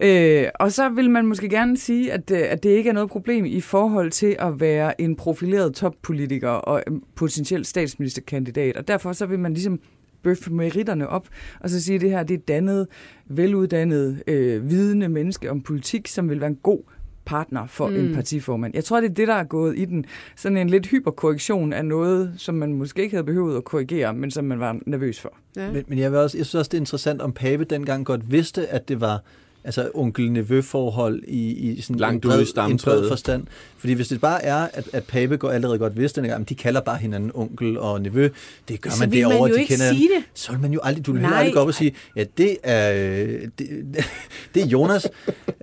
[0.00, 3.10] Øh, og så vil man måske gerne sige, at, øh, at det ikke er noget
[3.10, 8.76] problem i forhold til at være en profileret toppolitiker og øh, potentiel statsministerkandidat.
[8.76, 9.80] Og derfor så vil man ligesom
[10.22, 11.28] bøffe meritterne op,
[11.60, 12.86] og så sige, at det her det er dannet,
[13.26, 16.80] veluddannet, øh, vidende menneske om politik, som vil være en god
[17.30, 17.96] partner for mm.
[17.96, 18.74] en partiformand.
[18.74, 20.04] Jeg tror, det er det, der er gået i den.
[20.36, 24.30] Sådan en lidt hyperkorrektion af noget, som man måske ikke havde behøvet at korrigere, men
[24.30, 25.34] som man var nervøs for.
[25.56, 25.72] Ja.
[25.72, 28.30] Men, men jeg, vil også, jeg synes også, det er interessant, om Pape dengang godt
[28.30, 29.22] vidste, at det var
[29.64, 33.46] altså onkel-nevø-forhold i, i sådan Langt en, bred, en bred forstand.
[33.78, 36.54] Fordi hvis det bare er, at, at Pape går allerede godt vidste den gang, de
[36.54, 38.28] kalder bare hinanden onkel og nevø,
[38.68, 40.24] det gør Så man man derovre, jo de ikke kender sige det.
[40.34, 42.92] så vil man jo aldrig, du vil aldrig gå op og sige, ja, det er,
[42.92, 43.68] øh, det,
[44.54, 45.08] det er Jonas.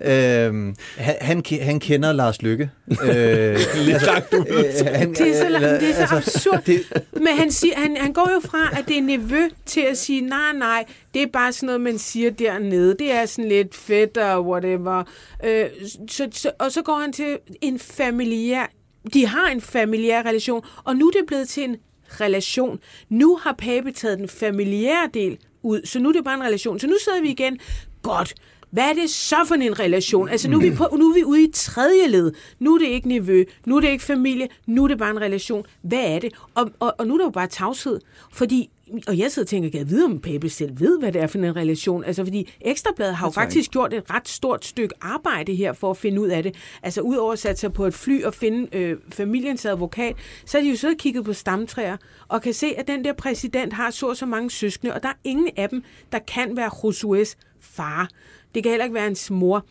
[0.02, 2.70] øhm, han, han, ke- han kender Lars Lykke.
[3.04, 4.84] Øh, Lidt langt ud.
[4.94, 6.62] han, Det er så, eller- det er så altså, absurd.
[6.66, 6.82] Det,
[7.14, 10.22] Men han, siger, han, han går jo fra, at det er nevø, til at sige,
[10.22, 12.96] nej, nej, det er bare sådan noget, man siger dernede.
[13.00, 15.04] Det er sådan lidt fedt og whatever.
[15.45, 15.65] Øh,
[16.08, 18.65] så, så, og så går han til en familiær...
[19.13, 21.76] De har en familiær relation, og nu er det blevet til en
[22.08, 22.80] relation.
[23.10, 26.80] Nu har Pape taget den familiære del ud, så nu er det bare en relation.
[26.80, 27.60] Så nu sidder vi igen,
[28.02, 28.34] godt,
[28.71, 30.30] hvad er det så for en relation?
[30.30, 32.32] Altså nu er vi, på, nu er vi ude i tredje led.
[32.60, 35.21] Nu er det ikke nevø, nu er det ikke familie, nu er det bare en
[35.21, 35.65] relation.
[35.82, 36.34] Hvad er det?
[36.56, 38.00] Og, og, og nu er der jo bare tavshed.
[38.34, 38.69] Fordi,
[39.08, 41.28] og jeg sidder og tænker, kan jeg vide, om Pape selv ved, hvad det er
[41.28, 42.04] for en relation?
[42.04, 45.97] Altså fordi Ekstrabladet har jo faktisk gjort et ret stort stykke arbejde her for at
[45.97, 46.56] finde ud af det.
[46.84, 50.63] Altså udover at sætte sig på et fly og finde øh, familiens advokat, så har
[50.63, 51.97] de jo så kigget på stamtræer
[52.28, 55.10] og kan se, at den der præsident har så og så mange søskende, og der
[55.10, 58.10] er ingen af dem, der kan være Josués far.
[58.56, 59.65] Det kan heller ikke være hans mor.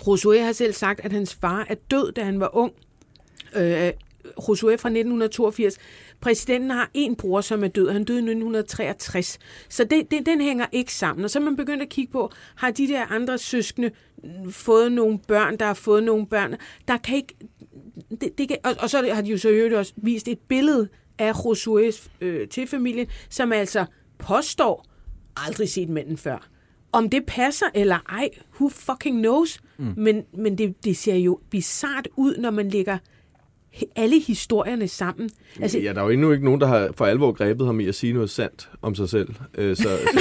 [0.00, 2.72] Josué har selv sagt, at hans far er død, da han var ung.
[3.56, 3.90] Øh,
[4.40, 5.78] Josué fra 1982.
[6.20, 7.90] Præsidenten har en bror, som er død.
[7.90, 9.38] Han døde i 1963.
[9.68, 11.24] Så det, det, den hænger ikke sammen.
[11.24, 13.90] Og så er man begyndt at kigge på, har de der andre søskende
[14.50, 16.54] fået nogle børn, der har fået nogle børn.
[16.88, 17.34] Der kan ikke...
[18.20, 21.32] Det, det kan, og, og så har de jo så også vist et billede af
[21.32, 23.84] Josués øh, til familien, som altså
[24.18, 24.86] påstår
[25.36, 26.48] aldrig set manden før.
[26.92, 29.60] Om det passer eller ej, who fucking knows?
[29.78, 29.94] Mm.
[29.96, 33.15] Men, men det, det ser jo bizart ud, når man lægger he-
[33.96, 35.30] alle historierne sammen.
[35.62, 37.86] Altså, ja, der er jo endnu ikke nogen, der har for alvor grebet ham i
[37.86, 39.28] at sige noget sandt om sig selv.
[39.58, 40.20] Øh, så, så,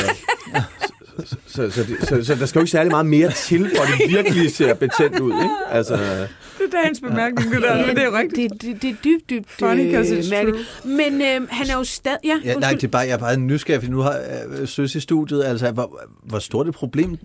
[1.26, 3.84] så, så, så, det, så, så der skal jo ikke særlig meget mere til, for
[3.84, 5.32] at det virkelig ser betændt ud.
[5.32, 5.56] Ikke?
[5.70, 7.86] Altså, Det er dagens bemærkning, det der.
[7.88, 8.54] Men det er jo rigtigt.
[8.54, 10.82] Det, det, det er dybt, dybt Funny 'cause it's mærkeligt.
[10.86, 12.18] Men øh, han er jo stadig...
[12.24, 14.20] Ja, Ja, nej, det er bare, jeg er bare nysgerrig, fordi nu har
[14.60, 17.18] øh, Søs i studiet, altså, hvor, hvor stort et problem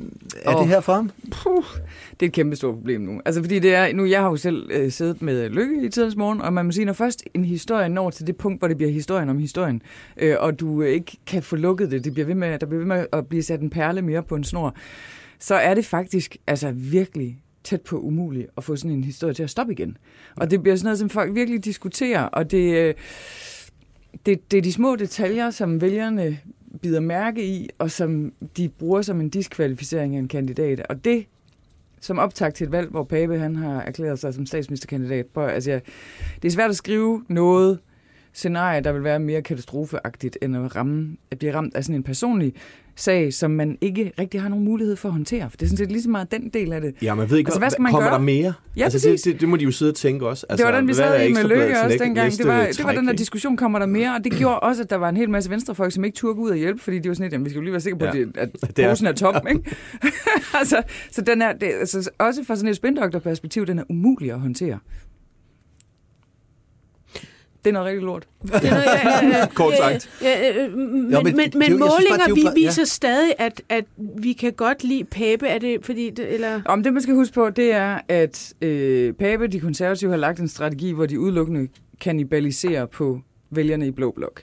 [0.42, 0.60] er Åh.
[0.62, 1.10] det her for ham?
[1.42, 1.64] Puh,
[2.10, 3.20] det er et kæmpe stort problem nu.
[3.24, 6.16] Altså fordi det er, nu jeg har jo selv øh, siddet med Lykke i tidens
[6.16, 8.76] morgen, og man må sige, når først en historie når til det punkt, hvor det
[8.76, 9.82] bliver historien om historien,
[10.16, 12.78] øh, og du øh, ikke kan få lukket det, det bliver ved med, der bliver
[12.78, 14.74] ved med at blive sat en perle mere på en snor,
[15.38, 19.42] så er det faktisk altså virkelig tæt på umuligt at få sådan en historie til
[19.42, 19.96] at stoppe igen.
[20.36, 22.94] Og det bliver sådan noget, som folk virkelig diskuterer, og det, øh,
[24.26, 26.38] det, det er de små detaljer, som vælgerne
[26.82, 30.86] bider mærke i, og som de bruger som en diskvalificering af en kandidat.
[30.88, 31.26] Og det,
[32.00, 35.26] som optag til et valg, hvor Pape han har erklæret sig som statsministerkandidat.
[35.26, 35.80] På, altså, ja,
[36.42, 37.78] det er svært at skrive noget
[38.32, 42.02] scenarie, der vil være mere katastrofeagtigt, end at, ramme, at blive ramt af sådan en
[42.02, 42.52] personlig
[42.96, 45.50] sag, som man ikke rigtig har nogen mulighed for at håndtere.
[45.50, 46.94] For det er sådan set lige så meget den del af det.
[47.02, 48.18] ja, man ved ikke, Altså, hvad skal man kommer gøre?
[48.18, 48.52] der mere?
[48.76, 50.46] Ja, altså, det, det, det, må de jo sidde og tænke også.
[50.48, 52.32] Altså, det var den, vi sad i med Lykke også dengang.
[52.32, 54.14] Det var, det var den der diskussion, kommer der mere?
[54.16, 56.40] Og det gjorde også, at der var en hel masse venstrefolk, som ikke turde gå
[56.40, 57.98] ud og hjælpe, fordi de var sådan lidt, jamen, vi skal jo lige være sikre
[57.98, 58.10] på, Ja.
[58.10, 59.62] at, det, at Det er- posen er tom, ikke?
[60.60, 64.40] altså, så den er, det, altså, også fra sådan et spindokterperspektiv, den er umulig at
[64.40, 64.78] håndtere.
[67.64, 68.26] Det er noget rigtig lort.
[68.42, 69.46] Det er noget, ja, ja, ja.
[69.54, 70.10] Kort sagt.
[70.22, 72.50] Ja, ja, men, er bare, målinger er vi ja.
[72.54, 73.84] viser stadig, at, at
[74.18, 75.46] vi kan godt lide Pape.
[75.46, 76.10] Er det fordi...
[76.10, 76.60] Det, eller?
[76.64, 80.40] Om det, man skal huske på, det er, at øh, Pape, de konservative, har lagt
[80.40, 81.68] en strategi, hvor de udelukkende
[82.00, 83.20] kannibaliserer på
[83.50, 84.42] vælgerne i Blå Blok.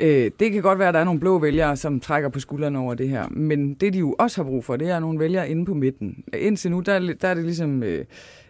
[0.00, 2.78] Øh, det kan godt være, at der er nogle blå vælgere, som trækker på skuldrene
[2.78, 5.48] over det her, men det, de jo også har brug for, det er nogle vælgere
[5.50, 6.24] inde på midten.
[6.38, 8.04] Indtil nu, der, er- der er det ligesom øh,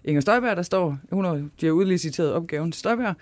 [0.04, 3.14] Inger Støjberg, der står, hun har, de har udliciteret opgaven til Støjberg,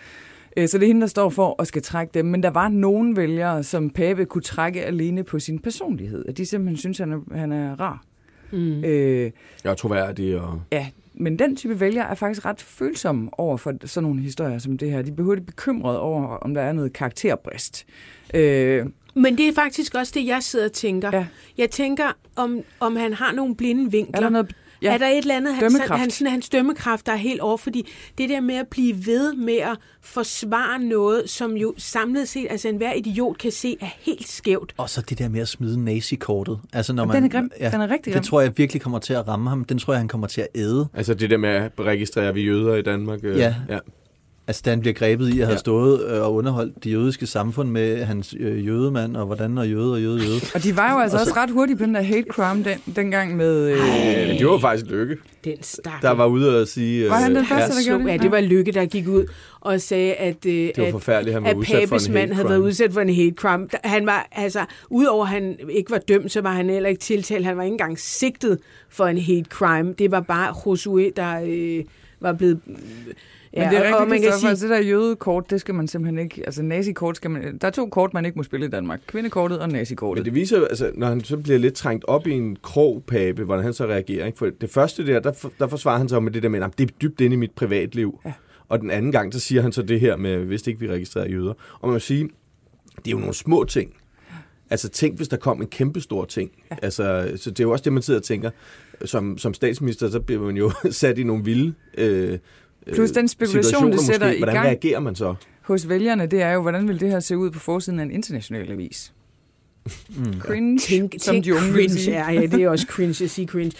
[0.68, 2.26] Så det er hende, der står for at skal trække dem.
[2.26, 6.24] Men der var nogle vælgere, som Pape kunne trække alene på sin personlighed.
[6.28, 8.02] At de simpelthen synes, han er, han er rar.
[8.52, 8.84] Mm.
[8.84, 9.30] Øh,
[9.64, 10.62] Jeg er troværdig og...
[10.72, 14.78] Ja, men den type vælger er faktisk ret følsom over for sådan nogle historier som
[14.78, 15.02] det her.
[15.02, 17.86] De behøver ikke bekymret over, om der er noget karakterbrist.
[18.34, 21.10] Øh, Men det er faktisk også det, jeg sidder og tænker.
[21.12, 21.26] Ja.
[21.58, 22.04] Jeg tænker,
[22.36, 24.16] om, om han har nogle blinde vinkler.
[24.16, 24.54] er der noget...
[24.82, 24.94] Ja.
[24.94, 26.00] Er der et eller andet, hans, Dømmekraft.
[26.00, 27.56] hans, hans dømmekraft, der er helt over?
[27.56, 27.88] Fordi
[28.18, 32.68] det der med at blive ved med at forsvare noget, som jo samlet set, altså
[32.68, 34.74] enhver idiot kan se, er helt skævt.
[34.76, 36.58] Og så det der med at smide nazi-kortet.
[36.72, 37.50] Altså, når man, den er grim.
[37.72, 38.20] Den er rigtig grim.
[38.22, 39.64] Det tror jeg virkelig kommer til at ramme ham.
[39.64, 40.88] Den tror jeg, han kommer til at æde.
[40.94, 43.20] Altså det der med at registrere vi jøder i Danmark.
[43.22, 43.54] Øh, Ja.
[43.68, 43.78] ja.
[44.50, 45.58] At Stan bliver grebet i at have Ja.
[45.58, 49.92] stået øh, og underholdt det jødiske samfund med hans øh, jødemand, og hvordan og jøde
[49.92, 50.40] og jøde jøde.
[50.54, 52.64] Og de var jo altså Og så- også ret hurtige på den der hate crime
[52.64, 53.70] den, dengang med...
[53.70, 53.78] Øh,
[54.28, 56.02] Men det var faktisk Lykke, Den stak.
[56.02, 57.08] der var ude og sige...
[57.08, 58.10] Var han den øh, første, ja, der gjorde det?
[58.10, 59.24] Ja, det var Lykke, der gik ud
[59.60, 61.56] og sagde, at, øh, Det var at, forfærdeligt, han var at
[61.88, 63.68] Papes mand havde været udsat for en hate crime.
[63.84, 67.44] Han var, altså, udover at han ikke var dømt, så var han heller ikke tiltalt.
[67.44, 68.58] Han var ikke engang sigtet
[68.90, 69.92] for en hate crime.
[69.98, 71.84] Det var bare Josué, der øh,
[72.20, 72.60] var blevet...
[73.54, 75.74] Ja, Men det er og- og rigtigt, man kan sige, det der jødekort, det skal
[75.74, 76.42] man simpelthen ikke...
[76.46, 77.58] Altså nazikort skal man...
[77.58, 79.00] Der er to kort, man ikke må spille i Danmark.
[79.06, 80.20] Kvindekortet og nazikortet.
[80.20, 83.02] Men det viser jo, altså, når han så bliver lidt trængt op i en krog,
[83.06, 84.26] Pape, hvordan han så reagerer.
[84.26, 84.38] Ikke?
[84.38, 86.90] For det første der, der, der forsvarer han sig med det der med, at det
[86.90, 88.20] er dybt inde i mit privatliv.
[88.24, 88.32] Ja.
[88.68, 91.28] Og den anden gang, så siger han så det her med, hvis ikke vi registrerer
[91.28, 91.52] jøder.
[91.80, 92.28] Og man må sige,
[92.96, 93.92] det er jo nogle små ting.
[94.70, 96.50] Altså tænk, hvis der kom en kæmpe stor ting.
[96.70, 96.76] Ja.
[96.82, 98.50] Altså, så det er jo også det, man sidder og tænker.
[99.04, 102.38] Som, som statsminister, så bliver man jo sat i nogle vilde øh,
[102.94, 104.36] Plus den spekulation, det sætter måske.
[104.36, 104.66] i Hvordan gang.
[104.66, 105.34] reagerer man så?
[105.62, 108.10] Hos vælgerne, det er jo, hvordan vil det her se ud på forsiden af en
[108.10, 109.12] international avis?
[110.08, 110.40] Mm.
[110.40, 111.94] Cringe, Tænk, som tænk de unge vil cringe.
[111.94, 112.16] sige.
[112.16, 113.72] Ja, ja, det er også cringe at sige cringe.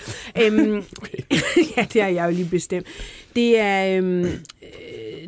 [0.42, 0.75] Øhm,
[1.77, 2.87] ja, det har jeg jo lige bestemt.
[3.37, 3.96] Det er...
[3.99, 4.31] Øhm, øh,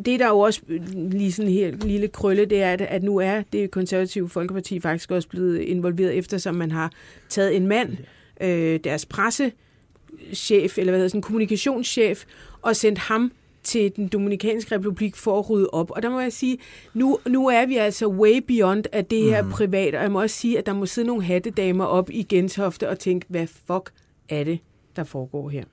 [0.07, 0.61] det der er jo også
[0.95, 5.11] lige sådan her lille krølle, det er, at, at nu er det konservative Folkeparti faktisk
[5.11, 6.93] også blevet involveret, eftersom man har
[7.29, 7.97] taget en mand,
[8.41, 12.25] øh, deres pressechef, eller hvad hedder sådan, kommunikationschef,
[12.63, 13.33] og sendt ham
[13.65, 15.91] til den Dominikanske Republik for at rydde op.
[15.91, 16.59] Og der må jeg sige,
[16.95, 19.51] nu, nu er vi altså way beyond at det her mm.
[19.51, 22.89] privat, og jeg må også sige, at der må sidde nogle hattedamer op i Gentofte
[22.89, 23.93] og tænke, hvad fuck
[24.29, 24.59] er det,
[24.97, 25.65] der foregår her?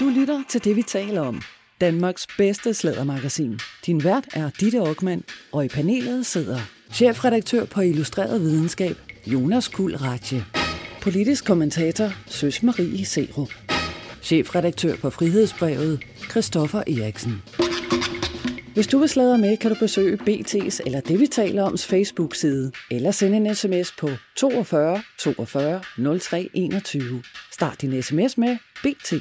[0.00, 1.42] Du lytter til det, vi taler om.
[1.80, 3.58] Danmarks bedste slædermagasin.
[3.86, 6.58] Din vært er Ditte Aukmann, og i panelet sidder
[6.92, 10.44] chefredaktør på Illustreret Videnskab, Jonas Kuld Ratje.
[11.02, 13.79] Politisk kommentator, Søs Marie Serup.
[14.22, 17.42] Chefredaktør på Frihedsbrevet, Christoffer Eriksen.
[18.74, 22.72] Hvis du vil sladre med, kan du besøge BT's eller det, vi taler oms Facebook-side,
[22.90, 25.80] eller sende en sms på 42 42
[26.20, 27.22] 03 21.
[27.52, 29.12] Start din sms med BT.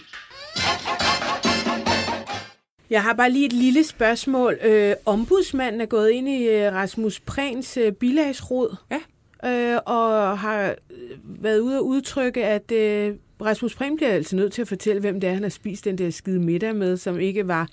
[2.89, 4.57] Jeg har bare lige et lille spørgsmål.
[4.63, 8.75] Øh, ombudsmanden er gået ind i øh, Rasmus Prehns øh, bilagsråd.
[8.91, 8.99] Ja.
[9.45, 14.53] Øh, og har øh, været ude at udtrykke, at øh, Rasmus Prehn bliver altså nødt
[14.53, 17.19] til at fortælle, hvem det er, han har spist den der skide middag med, som
[17.19, 17.69] ikke var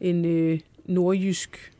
[0.00, 1.72] en øh, nordjysk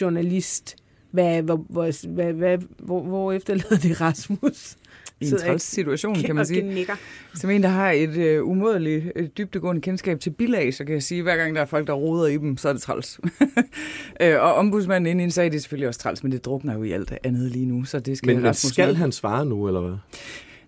[0.00, 0.76] journalist.
[1.10, 4.76] Hvad, hvor, hvor, hvad, hvad, hvor, hvor efterlader det Rasmus?
[5.22, 6.86] I en træls situation, kan man sige.
[7.34, 11.02] Som en, der har et øh, umådeligt øh, dybdegående kendskab til bilag, så kan jeg
[11.02, 13.20] sige, at hver gang der er folk, der roder i dem, så er det træls.
[14.22, 16.74] øh, og ombudsmanden inde i en sag, det er selvfølgelig også træls, men det drukner
[16.74, 19.66] jo i alt andet lige nu, så det skal Men, men skal han svare nu,
[19.66, 19.96] eller hvad?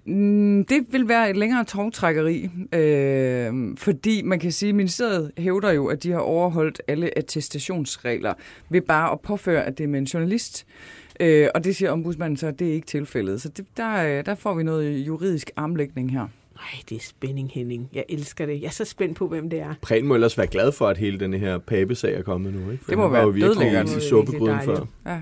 [0.06, 5.72] Mm, det vil være et længere togtrækkeri, øh, fordi man kan sige, at ministeriet hævder
[5.72, 8.34] jo, at de har overholdt alle attestationsregler
[8.68, 10.66] ved bare at påføre, at det er med en journalist.
[11.20, 13.42] Øh, og det siger ombudsmanden så, at det er ikke tilfældet.
[13.42, 16.20] Så det, der, øh, der får vi noget juridisk armlægning her.
[16.56, 17.88] Ej, det er spænding, Henning.
[17.92, 18.60] Jeg elsker det.
[18.60, 19.74] Jeg er så spændt på, hvem det er.
[19.82, 22.84] Prehn må ellers være glad for, at hele denne her papesag er kommet nu, ikke?
[22.84, 23.90] For Det må han var være jo virkelig dødlækkert.
[23.90, 24.86] i Det suppegryden før.
[25.06, 25.18] Ja.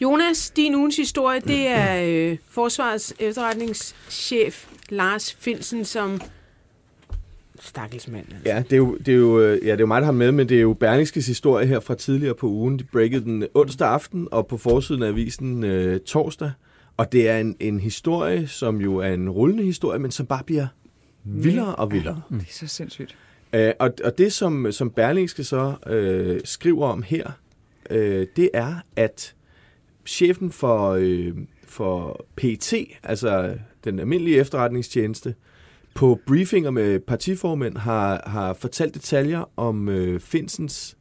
[0.00, 6.20] Jonas, din ugens historie, det er øh, Forsvarets efterretningschef Lars Finsen, som...
[7.60, 8.24] Stakkels mand.
[8.32, 8.42] Altså.
[8.50, 10.12] Ja, det er, jo, det, er jo, øh, ja, det er jo mig, der har
[10.12, 12.78] med, men det er jo Berlingskes historie her fra tidligere på ugen.
[12.78, 16.50] De breakede den onsdag aften, og på forsiden af avisen øh, torsdag.
[16.96, 20.42] Og det er en, en historie, som jo er en rullende historie, men som bare
[20.46, 20.66] bliver
[21.24, 22.22] vildere og vildere.
[22.30, 23.16] Det er så sindssygt.
[23.52, 27.30] Øh, og, og det, som, som Berlingske så øh, skriver om her,
[27.90, 29.34] øh, det er, at
[30.08, 35.34] chefen for, øh, for PT, altså den almindelige efterretningstjeneste,
[35.94, 40.96] på briefinger med partiformænd har, har fortalt detaljer om øh, Finsens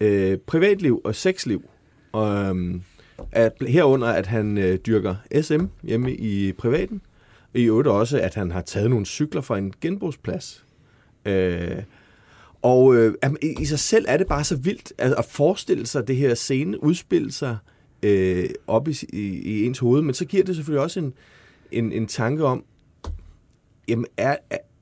[0.00, 1.62] øh, privatliv og sexliv.
[2.12, 2.80] Og, øh,
[3.32, 7.00] at, herunder, at han øh, dyrker SM hjemme i privaten.
[7.54, 10.64] I øvrigt også, at han har taget nogle cykler fra en genbrugsplads.
[11.24, 11.82] Øh,
[12.62, 16.08] og øh, i, i sig selv er det bare så vildt at, at forestille sig
[16.08, 17.56] det her scene udspille sig
[18.02, 21.14] øh, op i, i, i ens hoved, men så giver det selvfølgelig også en,
[21.72, 22.64] en, en tanke om,
[23.88, 24.36] jamen, er,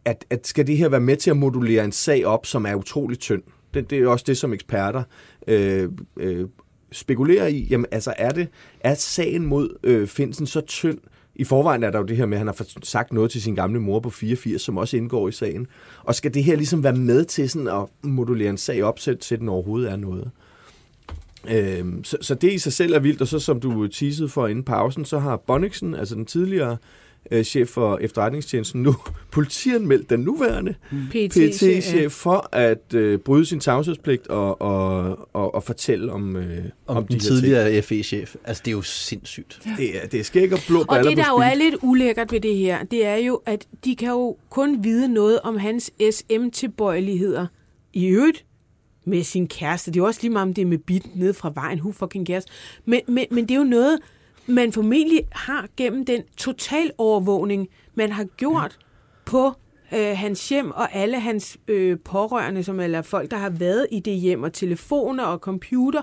[0.05, 2.75] at, at skal det her være med til at modulere en sag op, som er
[2.75, 3.43] utrolig tynd?
[3.75, 5.03] Det, det er også det, som eksperter
[5.47, 6.49] øh, øh,
[6.93, 7.67] spekulerer i.
[7.71, 8.49] Jamen, altså, er, det,
[8.81, 10.99] er sagen mod øh, Finsen så tynd?
[11.35, 13.55] I forvejen er der jo det her med, at han har sagt noget til sin
[13.55, 15.67] gamle mor på 84, som også indgår i sagen.
[16.05, 19.19] Og skal det her ligesom være med til sådan at modulere en sag op, til,
[19.19, 20.31] til den overhovedet er noget?
[21.51, 24.47] Øhm, så, så det i sig selv er vildt, og så som du teasede for
[24.47, 26.77] inden pausen, så har Bonniksen, altså den tidligere
[27.31, 28.95] øh, chef for efterretningstjenesten, nu
[29.31, 30.75] politianmeldt den nuværende
[31.11, 31.55] PT-chef.
[31.55, 36.97] PT-chef for at øh, bryde sin tavshedspligt og, og, og, og fortælle om, øh, Om,
[36.97, 38.35] om de den her tidligere FE-chef.
[38.45, 39.61] Altså, det er jo sindssygt.
[39.79, 42.41] Det er, det er skæg og blå Og det, der jo er lidt ulækkert ved
[42.41, 47.47] det her, det er jo, at de kan jo kun vide noget om hans SM-tilbøjeligheder.
[47.93, 48.45] I øvrigt
[49.09, 49.91] med sin kæreste.
[49.91, 51.79] Det er jo også lige meget, om det er med bitten ned fra vejen.
[51.79, 52.45] Who fucking cares?
[52.85, 53.99] Men, men, men det er jo noget,
[54.47, 58.79] man formentlig har gennem den total overvågning, man har gjort
[59.25, 59.53] på
[59.95, 64.01] øh, hans hjem og alle hans øh, pårørende, som eller folk, der har været i
[64.01, 66.01] det hjem, og telefoner og computer,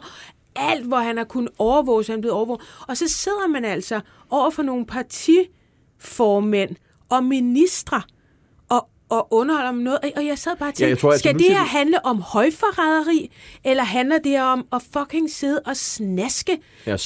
[0.55, 2.61] alt, hvor han har kunnet overvåge, så han er blevet overvåget.
[2.87, 6.75] Og så sidder man altså over for nogle partiformænd
[7.09, 8.01] og ministre
[9.09, 9.99] og, underholder om noget.
[10.15, 12.21] Og- jeg sad bare og tænkte, Ja, jeg tror, altså, skal det her handle om
[12.21, 13.31] højforræderi,
[13.63, 16.51] eller handler det her om at fucking sidde og snaske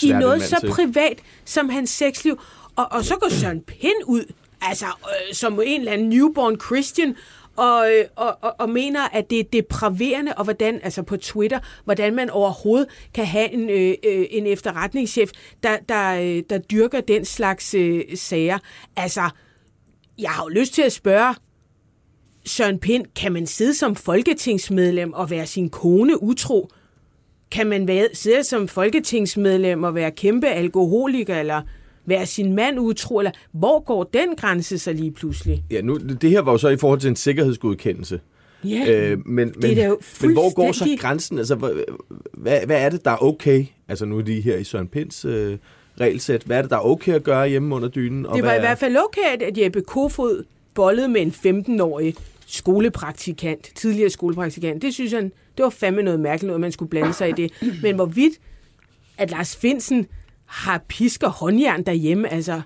[0.04, 0.70] i noget så til.
[0.70, 2.42] privat som hans sexliv?
[2.76, 7.16] Og, og så går Søren Pind ud, altså øh, som en eller anden newborn Christian,
[7.56, 11.60] og, øh, og, og, og mener, at det er depraverende, og hvordan, altså på Twitter,
[11.86, 15.30] hvordan man overhovedet kan have en, øh, øh, en efterretningschef,
[15.64, 18.60] der, der, øh, der dyrker den slags øh, sager.
[18.96, 19.30] Altså,
[20.20, 21.36] jeg har jo lyst til at spørge
[22.50, 26.70] Søren Pind, kan man sidde som folketingsmedlem og være sin kone utro?
[27.52, 31.62] Kan man være, sidde som folketingsmedlem og være kæmpe alkoholiker, eller
[32.06, 35.64] være sin mand utro, eller hvor går den grænse så lige pludselig?
[35.72, 38.20] Ja, nu, det her var jo så i forhold til en sikkerhedsgodkendelse.
[38.64, 41.38] Ja, Øh, men, men, er da jo men hvor går så grænsen?
[41.38, 41.70] Altså, hvad,
[42.34, 43.66] hvad, hvad er det, der er okay?
[43.88, 45.58] Altså, nu er de her i Søren Pinds øh,
[46.00, 46.44] regelsæt.
[46.44, 48.26] Hvad er det, der er okay at gøre hjemme under dynen?
[48.26, 51.34] Og det var hvad i hvert fald okay, at Jeppe Kofod bollede med en
[51.78, 52.16] 15-årig
[52.50, 54.82] skolepraktikant, tidligere skolepraktikant.
[54.82, 57.52] Det synes han, det var fandme noget mærkeligt noget, man skulle blande sig i det.
[57.82, 58.34] Men hvorvidt,
[59.18, 60.08] at Lars Finsen
[60.46, 62.62] har pisker håndjern derhjemme, altså,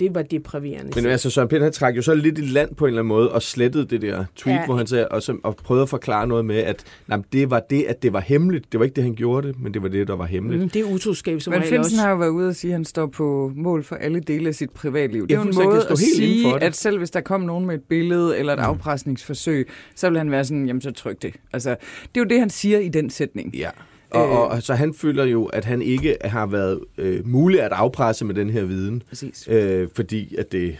[0.00, 0.92] det var depriverende.
[0.96, 3.08] Men altså, Søren Pind, han trak jo så lidt i land på en eller anden
[3.08, 4.64] måde, og slettede det der tweet, Ja.
[4.64, 7.60] hvor han sagde, og, så, og prøvede at forklare noget med, at nej, det var
[7.70, 8.72] det, at det var hemmeligt.
[8.72, 10.62] Det var ikke det, han gjorde det, men det var det, der var hemmeligt.
[10.62, 11.96] Mm, det er utroskab som Men Finsen også.
[11.96, 14.54] har jo været ude og sige, at han står på mål for alle dele af
[14.54, 15.22] sit privatliv.
[15.28, 17.74] Det er jo en måde Stå at sige, at selv hvis der kom nogen med
[17.74, 21.34] et billede eller et afpresningsforsøg, så vil han være sådan, jamen så tryk det.
[21.52, 21.70] Altså,
[22.14, 23.54] det er jo det, han siger i den sætning.
[23.56, 23.70] Ja.
[24.10, 24.30] Og, Øh.
[24.30, 28.24] og, og så han føler jo, at han ikke har været øh, mulig at afpresse
[28.24, 29.48] med den her viden, Præcis.
[29.50, 30.76] øh, fordi at det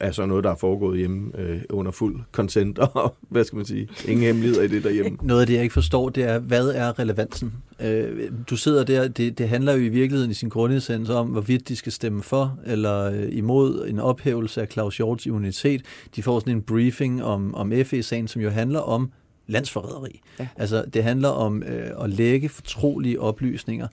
[0.00, 3.64] er så noget, der er foregået hjemme øh, under fuld consent, og hvad skal man
[3.66, 5.18] sige, ingen hemmeligheder i det derhjemme.
[5.22, 7.52] Noget af det, jeg ikke forstår, det er, hvad er relevansen?
[7.80, 11.68] Øh, du sidder der, det, det handler jo i virkeligheden i sin grundessens om, hvorvidt
[11.68, 15.82] de skal stemme for eller øh, imod en ophævelse af Claus Hjorts immunitet.
[16.16, 19.10] De får sådan en briefing om, om FE-sagen, som jo handler om
[19.46, 20.20] landsforræderi.
[20.38, 20.48] Ja.
[20.56, 23.88] Altså, det handler om øh, at lægge fortrolige oplysninger.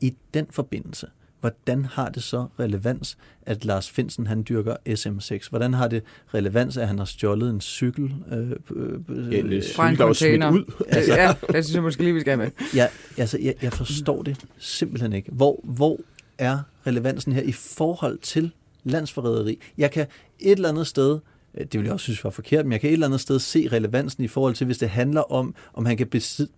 [0.00, 1.06] I den forbindelse,
[1.40, 5.48] hvordan har det så relevans, at Lars Finsen han dyrker SM6?
[5.50, 6.02] Hvordan har det
[6.34, 8.14] relevans, at han har stjålet en cykel?
[8.32, 10.50] Øh, øh, øh, Ja, en Fra en cykel, der var smidt container.
[10.52, 10.84] ud.
[10.88, 12.66] Altså, ja, det synes jeg måske lige, vi skal have med.
[12.74, 15.30] Jeg, altså, jeg, jeg forstår det simpelthen ikke.
[15.32, 15.98] Hvor, hvor
[16.38, 18.50] er relevansen her i forhold til
[18.84, 19.58] landsforræderi?
[19.78, 20.06] Jeg kan
[20.40, 21.20] et eller andet sted, øh,
[21.58, 23.68] det vil jeg også synes var forkert, men jeg kan et eller andet sted se
[23.72, 26.06] relevansen i forhold til, hvis det handler om, om han kan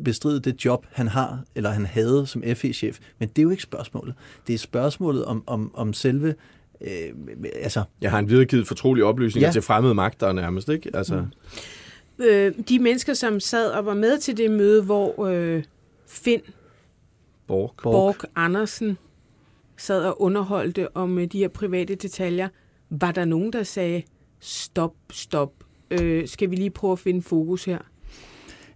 [0.05, 2.99] bestride- det job, han har, eller han havde som FE-chef.
[3.19, 4.15] Men det er jo ikke spørgsmålet.
[4.47, 6.35] Det er spørgsmålet om, om, om selve...
[6.81, 6.91] Øh,
[7.63, 9.49] altså, Jeg har en videregivet fortrolige oplysninger Ja.
[9.49, 9.53] ja.
[9.53, 10.91] til fremmede magter nærmest, ikke?
[10.97, 11.15] Altså,
[12.19, 12.25] mm.
[12.25, 15.63] Øh, de mennesker, som sad og var med til det møde, hvor øh,
[16.09, 16.41] Finn
[17.47, 17.75] Borg.
[17.83, 17.93] Borg.
[17.93, 18.99] Borg Andersen
[19.77, 22.49] sad og underholdte om øh, de her private detaljer,
[22.91, 24.03] var der nogen, der sagde,
[24.45, 25.53] stop, stop,
[25.91, 27.79] øh, skal vi lige prøve at finde fokus her?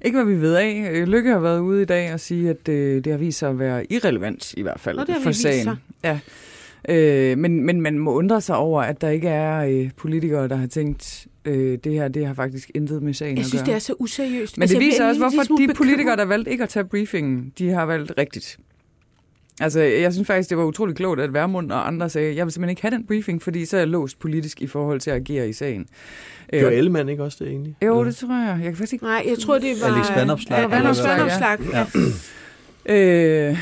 [0.05, 0.91] Ikke hvad vi ved af.
[0.93, 3.51] Øh, Lykke har været ude i dag og sige, at øh, det har vist sig
[3.51, 5.65] at være irrelevant i hvert fald Nå, det har for sagen.
[5.65, 5.77] sig.
[6.05, 6.19] Ja.
[6.89, 10.57] Øh, men, men man må undre sig over, at der ikke er øh, politikere, der
[10.57, 13.67] har tænkt, øh, det her det har faktisk intet med sagen Jeg at synes, gøre.
[13.67, 14.57] det er så useriøst.
[14.57, 17.69] Men Altså, det viser også, hvorfor de politikere, der valgte ikke at tage briefingen, de
[17.69, 18.59] har valgt rigtigt.
[19.61, 22.53] Altså, jeg synes faktisk, det var utrolig klogt, at Værmund og andre sagde, jeg vil
[22.53, 25.16] simpelthen ikke have den briefing, fordi så er jeg låst politisk i forhold til at
[25.16, 25.87] agere i sagen.
[26.53, 27.77] Øh, Gør Ellemann ikke også det egentlig?
[27.85, 28.57] Jo, det tror jeg.
[28.57, 29.05] Jeg kan faktisk ikke...
[29.05, 29.94] Nej, jeg tror, det var...
[29.97, 30.11] Alex.
[30.11, 30.79] Ja, Vanopslagh, Eller hvad?
[31.09, 31.87] Vanopslagh, ja.
[32.87, 33.59] Øh,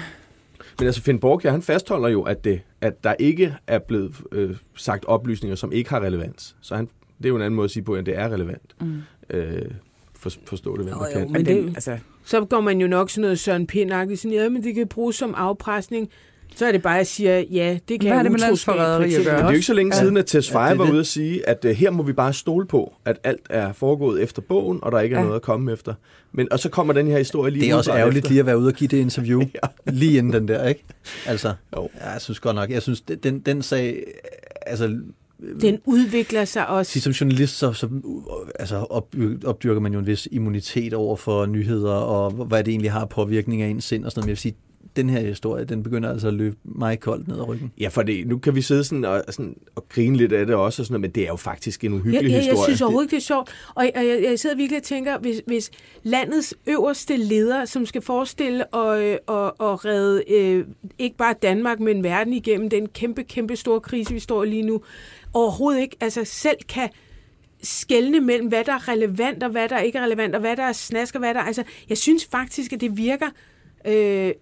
[0.78, 4.14] Men altså, Finn Borg, ja, han fastholder jo, at, det, at der ikke er blevet
[4.32, 6.56] øh, sagt oplysninger, som ikke har relevans.
[6.61, 8.74] Så han, det er jo en anden måde at sige på, at det er relevant.
[8.80, 8.96] mm.
[9.30, 9.62] Øh,
[10.18, 11.32] for, forstå det, hvem Jo, der jo, kan.
[11.32, 14.62] Men det- altså, Så går man jo nok sådan noget Søren Pind-agtigt, sådan, ja, men
[14.62, 16.08] det kan bruges som afpresning.
[16.56, 19.10] Så er det bare, at jeg siger, ja, det kan Hvad har det med landsforræderi
[19.12, 19.34] for at gøre?
[19.34, 19.98] Men det er jo ikke så længe Ja.
[19.98, 20.02] ja.
[20.04, 22.12] siden, at Tess Ja, Feje er var ude at sige, at uh, her må vi
[22.12, 25.24] bare stole på, at alt er foregået efter bogen, og der ikke er Ja.
[25.24, 25.94] noget at komme efter.
[26.32, 28.30] Men, og så kommer den her historie lige det er også ærgerligt efter.
[28.30, 29.40] lige at være ude og give det interview,
[29.86, 29.90] Ja.
[29.92, 30.84] lige inden den der, ikke?
[31.26, 31.90] Altså, Jo.
[32.00, 34.02] Ja, jeg synes godt nok, jeg synes, den, den sag,
[34.66, 34.98] altså,
[35.61, 36.92] Den udvikler sig også.
[36.92, 41.16] Sige, som journalist, så, så øh, altså, op, opdyrker man jo en vis immunitet over
[41.16, 44.27] for nyheder, og hvad det egentlig har påvirkning af ens sind og sådan noget.
[44.27, 44.57] Men jeg vil sige,
[44.96, 47.72] den her historie, den begynder altså at løbe mig koldt ned ad ryggen.
[47.81, 50.54] Ja, for det, nu kan vi sidde sådan og, sådan og grine lidt af det
[50.54, 52.58] også, og sådan noget, men det er jo faktisk en uhyggelig ja, ja, historie.
[52.58, 53.50] Jeg synes overhovedet, det er sjovt.
[53.75, 55.71] Og, og jeg, jeg sidder virkelig og tænker, hvis, hvis
[56.02, 60.65] landets øverste leder, som skal forestille og, og, og redde øh,
[60.98, 64.63] ikke bare Danmark, men verden igennem den kæmpe, kæmpe store krise, vi står i lige
[64.63, 64.81] nu,
[65.37, 66.88] overhovedet ikke altså selv kan
[67.62, 70.62] skælne mellem, hvad der er relevant, og hvad der ikke er relevant, og hvad der
[70.62, 71.44] er snask, og hvad der er...
[71.44, 73.26] Altså, jeg synes faktisk, at det virker...
[73.87, 74.32] Øh,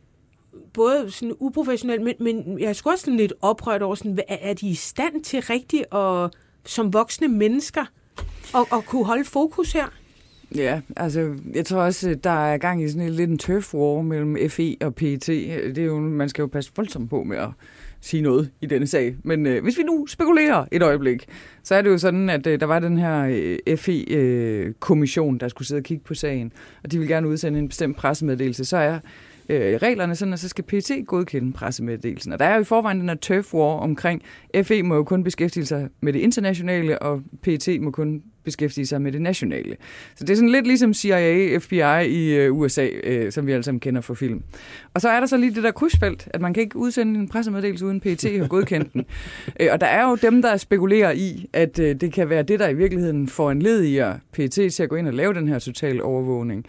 [0.73, 4.37] både sådan uprofessionelt, men, men jeg er sgu også sådan lidt oprørt over, sådan, er,
[4.41, 6.31] er de i stand til rigtigt og
[6.67, 7.85] som voksne mennesker
[8.55, 9.87] at, at kunne holde fokus her?
[10.55, 14.03] Ja, altså jeg tror også, der er gang i sådan en lidt en turf war
[14.03, 15.27] mellem FE og PET.
[15.27, 17.49] Det er jo, man skal jo passe voldsomt på med at
[18.05, 19.17] sige noget i denne sag.
[19.23, 21.27] Men øh, hvis vi nu spekulerer et øjeblik,
[21.63, 23.27] så er det jo sådan, at øh, der var den her
[23.67, 26.53] øh, FE-kommission, øh, der skulle sidde og kigge på sagen,
[26.85, 28.65] og de vil gerne udsende en bestemt pressemeddelelse.
[28.65, 28.99] Så er
[29.49, 32.33] øh, reglerne sådan, at så skal PT godkende pressemeddelelsen.
[32.33, 34.23] Og der er jo i forvejen den her turf war omkring,
[34.63, 39.03] FE må jo kun beskæftige sig med det internationale, og PT må kun beskæftige sig
[39.03, 39.77] med det nationale.
[40.17, 43.63] Så det er sådan lidt ligesom CIA, FBI i øh, USA, øh, som vi alle
[43.63, 44.43] sammen kender fra film.
[44.95, 47.29] Og så er der så lige det der krydsfelt, at man kan ikke udsende en
[47.29, 49.05] pressemeddelelse uden PT har godkendt den.
[49.61, 52.61] øh, og der er jo dem, der spekulerer i, at øh, det kan være det,
[52.61, 54.01] der i virkeligheden får en led i
[54.33, 56.67] PT til at gå ind og lave den her total overvågning.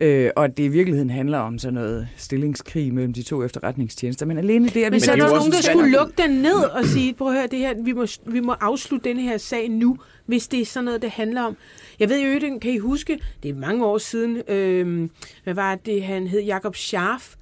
[0.00, 4.26] Øh, og at det i virkeligheden handler om sådan noget stillingskrig mellem de to efterretningstjenester.
[4.26, 5.00] Men alene det, at Men vi...
[5.00, 7.46] så er er der nogen, der skulle lukke den ned og sige, prøv at høre,
[7.46, 10.84] det her, vi, må, vi må afslutte denne her sag nu, hvis det er sådan
[10.84, 11.56] noget, det handler om.
[12.00, 15.08] Jeg ved jo, ikke, kan I huske, det er mange år siden, øh,
[15.44, 17.34] hvad var det, han hed, Jakob Scharf,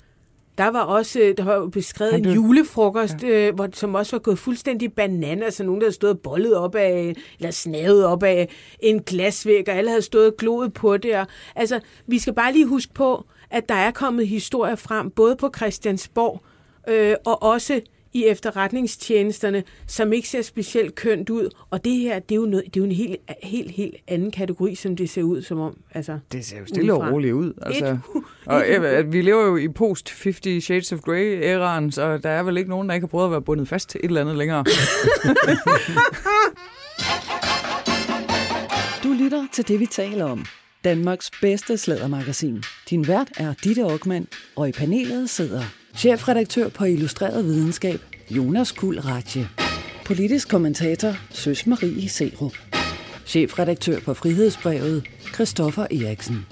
[0.58, 3.48] der var også øh, der var jo beskrevet en julefrokost, ja.
[3.48, 6.74] øh, hvor, som også var gået fuldstændig bananer, så nogen, der havde stået bollet op
[6.74, 8.48] af, eller snavet op af
[8.80, 11.16] en glasvæg, og alle havde stået og gloet på det.
[11.16, 11.26] Og,
[11.56, 15.50] altså, vi skal bare lige huske på, at der er kommet historier frem, både på
[15.56, 16.42] Christiansborg,
[16.88, 17.80] øh, og også
[18.12, 21.48] i efterretningstjenesterne, som ikke ser specielt kønt ud.
[21.70, 24.30] Og det her, det er jo, noget, det er jo en helt, helt, helt anden
[24.30, 25.76] kategori, som det ser ud som om.
[25.94, 27.12] Altså, Det ser jo stille og udefra.
[27.12, 27.52] roligt ud.
[27.62, 27.86] Altså.
[27.86, 28.00] et,
[28.46, 32.42] Og øh, at vi lever jo i post 50 Shades of Grey-æraen, så der er
[32.42, 34.36] vel ikke nogen, der ikke har prøvet at være bundet fast til et eller andet
[34.36, 34.64] længere.
[39.02, 40.44] Du lytter til det, vi taler om.
[40.84, 42.62] Danmarks bedste slædermagasin.
[42.90, 45.62] Din vært er Ditte Aukmann, og i panelet sidder
[45.96, 49.48] chefredaktør på Illustreret Videnskab, Jonas Kuld Ratje.
[50.04, 52.52] Politisk kommentator, Søs Marie Serup.
[53.26, 56.46] Chefredaktør på Frihedsbrevet, Christoffer Eriksen.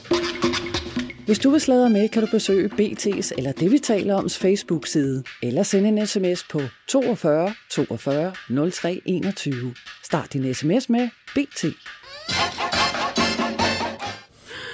[1.27, 5.25] Hvis du vil sladre med, kan du besøge BT's eller det, vi taler oms Facebook-side,
[5.43, 8.33] eller sende en sms på 42 42
[8.71, 9.75] 03 21.
[10.05, 11.65] Start din sms med BT.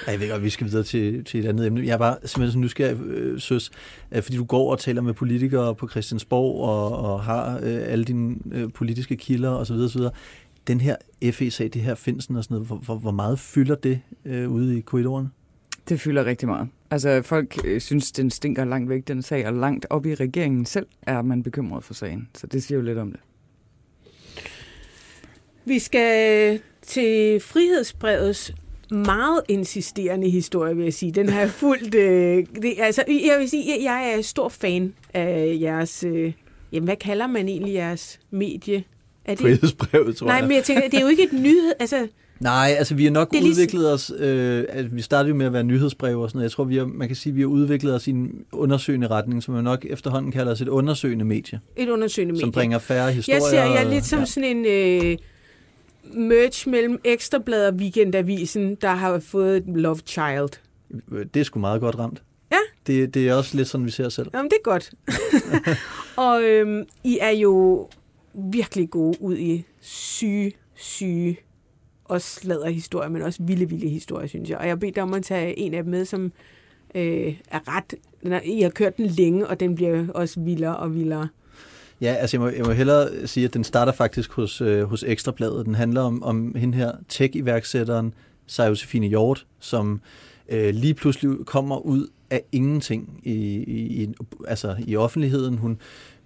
[0.07, 1.85] Ja, jeg ved godt, vi skal videre til, til et andet emne.
[1.85, 3.71] Jeg er bare simpelthen så nysgerrig, øh, søs,
[4.11, 8.05] øh, fordi du går og taler med politikere på Christiansborg og, og har øh, alle
[8.05, 9.73] dine øh, politiske kilder osv.
[9.73, 10.01] osv.
[10.67, 10.95] Den her
[11.31, 14.77] FE-sag, det her Finsen og sådan noget, hvor, hvor, hvor meget fylder det øh, ude
[14.77, 15.27] i korridoren?
[15.89, 16.67] Det fylder rigtig meget.
[16.91, 20.65] Altså, folk øh, synes, den stinker langt væk, den sag, og langt op i regeringen
[20.65, 22.29] selv er man bekymret for sagen.
[22.35, 23.19] Så det siger jo lidt om det.
[25.65, 28.53] Vi skal til Frihedsbrevets
[28.91, 31.11] meget insisterende historie, vil jeg sige.
[31.11, 31.95] Den har jeg fulgt...
[31.95, 36.03] Øh, det, altså, jeg vil sige, jeg, jeg er stor fan af jeres...
[36.03, 36.33] Øh,
[36.71, 38.83] jamen, hvad kalder man egentlig jeres medie?
[39.25, 40.47] Er det, Frihedsbrevet, tror nej, jeg.
[40.47, 41.73] men jeg tænker, det er jo ikke et nyhed...
[41.79, 42.07] Altså,
[42.39, 45.45] Nej, altså vi har nok Det lige- udviklet os, øh, altså, vi startede jo med
[45.45, 46.43] at være nyhedsbrev og sådan noget.
[46.43, 49.07] Jeg tror, vi har, man kan sige, at vi har udviklet os i en undersøgende
[49.07, 52.41] retning, som jo nok efterhånden kalder os et undersøgende medie, et undersøgende medie.
[52.41, 53.39] som bringer færre historier.
[53.41, 54.25] Jeg ser jeg lidt som ja.
[54.25, 55.17] sådan en øh,
[56.13, 60.49] merge mellem Ekstrablad og Weekendavisen, der har fået et love child.
[61.33, 62.23] Det er sgu meget godt ramt.
[62.51, 62.57] Ja.
[62.87, 64.29] Det, det er også lidt sådan, vi ser os selv.
[64.33, 64.91] Jamen, det er godt.
[66.27, 67.87] og øhm, I er jo
[68.33, 71.37] virkelig gode ud i syge, syge
[72.05, 74.57] og sladder historier, men også vilde, vilde historier, synes jeg.
[74.57, 76.31] Og jeg bedt dig om at tage en af dem med, som
[76.95, 77.95] øh, er ret...
[78.23, 81.27] Den er, I har kørt den længe, og den bliver også vildere og vildere.
[82.01, 85.03] Ja, altså jeg må, jeg må hellere sige, at den starter faktisk hos, øh, hos
[85.07, 85.65] Ekstrabladet.
[85.65, 88.13] Den handler om, om hende her tech-iværksætteren,
[88.47, 90.01] Sarah Josefine Hjort, som
[90.49, 93.33] øh, lige pludselig kommer ud af ingenting i,
[93.63, 94.13] i, i,
[94.47, 95.57] altså i offentligheden.
[95.57, 95.79] Hun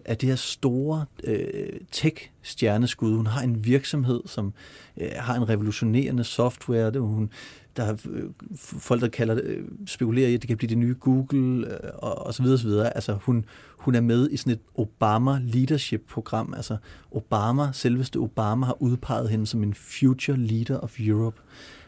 [0.06, 3.16] af det her store øh, tech-stjerneskud.
[3.16, 4.54] Hun har en virksomhed, som
[4.98, 6.92] øh, har en revolutionerende software.
[6.92, 7.30] Det, hun,
[7.78, 8.24] der er øh,
[8.64, 11.90] folk, der kalder det, øh, spekulerer i, at det kan blive det nye Google, øh,
[11.94, 12.96] og, og så videre, så videre.
[12.96, 13.46] Altså, hun,
[13.78, 16.54] hun er med i sådan et Obama leadership-program.
[16.54, 16.78] Altså,
[17.12, 21.42] Obama, selveste Obama, har udpeget hende som en future leader of Europe.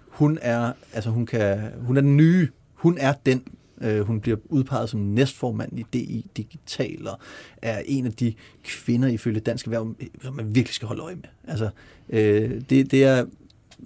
[0.07, 3.43] Hun er, altså, hun kan, hun er den nye, hun er den
[3.83, 7.19] Øh, hun bliver udpeget som næstformand i DI Digital, og
[7.61, 11.29] er en af de kvinder ifølge Dansk Erhverv, som man virkelig skal holde øje med.
[11.47, 11.69] Altså,
[12.09, 13.25] øh, det, det er,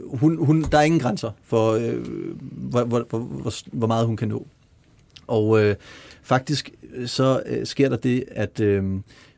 [0.05, 2.05] hun, hun, der er ingen grænser for, øh,
[2.41, 4.47] hvor, hvor, hvor, hvor, hvor meget hun kan nå.
[5.27, 5.75] Og øh,
[6.23, 8.83] faktisk øh, så øh, sker der det, at øh,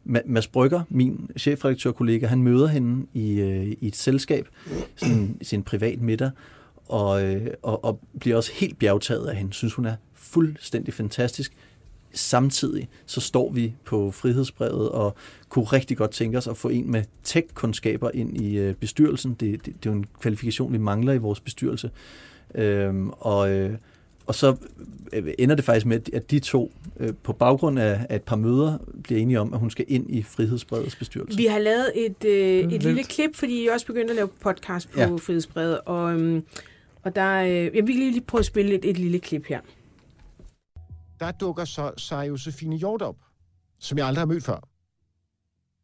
[0.04, 4.48] Mads Brygger, min chefredaktørkollega, han møder hende i, øh, i et selskab,
[4.96, 6.32] sådan, i sin privat middag,
[6.88, 9.54] og, øh, og, og bliver også helt bjergtaget af hende.
[9.54, 11.54] Synes, hun er fuldstændig fantastisk.
[12.14, 15.16] Samtidig så står vi på frihedsbrevet og
[15.50, 19.34] kunne rigtig godt tænke os at få en med tech-kundskaber ind i øh, bestyrelsen.
[19.34, 21.92] Det, det, det er jo en kvalifikation, vi mangler i vores bestyrelse.
[22.56, 23.78] Øhm, og, øh,
[24.26, 24.56] og så
[25.14, 28.36] øh, ender det faktisk med, at de to øh, på baggrund af, af et par
[28.36, 31.38] møder bliver enige om, at hun skal ind i Frihedsbredets bestyrelse.
[31.38, 34.92] Vi har lavet et, øh, et lille klip, fordi I også begyndt at lave podcast
[34.92, 35.06] på ja.
[35.08, 36.44] Frihedsbredet, og, øhm,
[37.04, 39.60] og der, øh, jeg vil lige prøve at spille et, et lille klip her
[41.20, 43.16] der dukker så sig Josefine Hjort op,
[43.80, 44.68] som jeg aldrig har mødt før.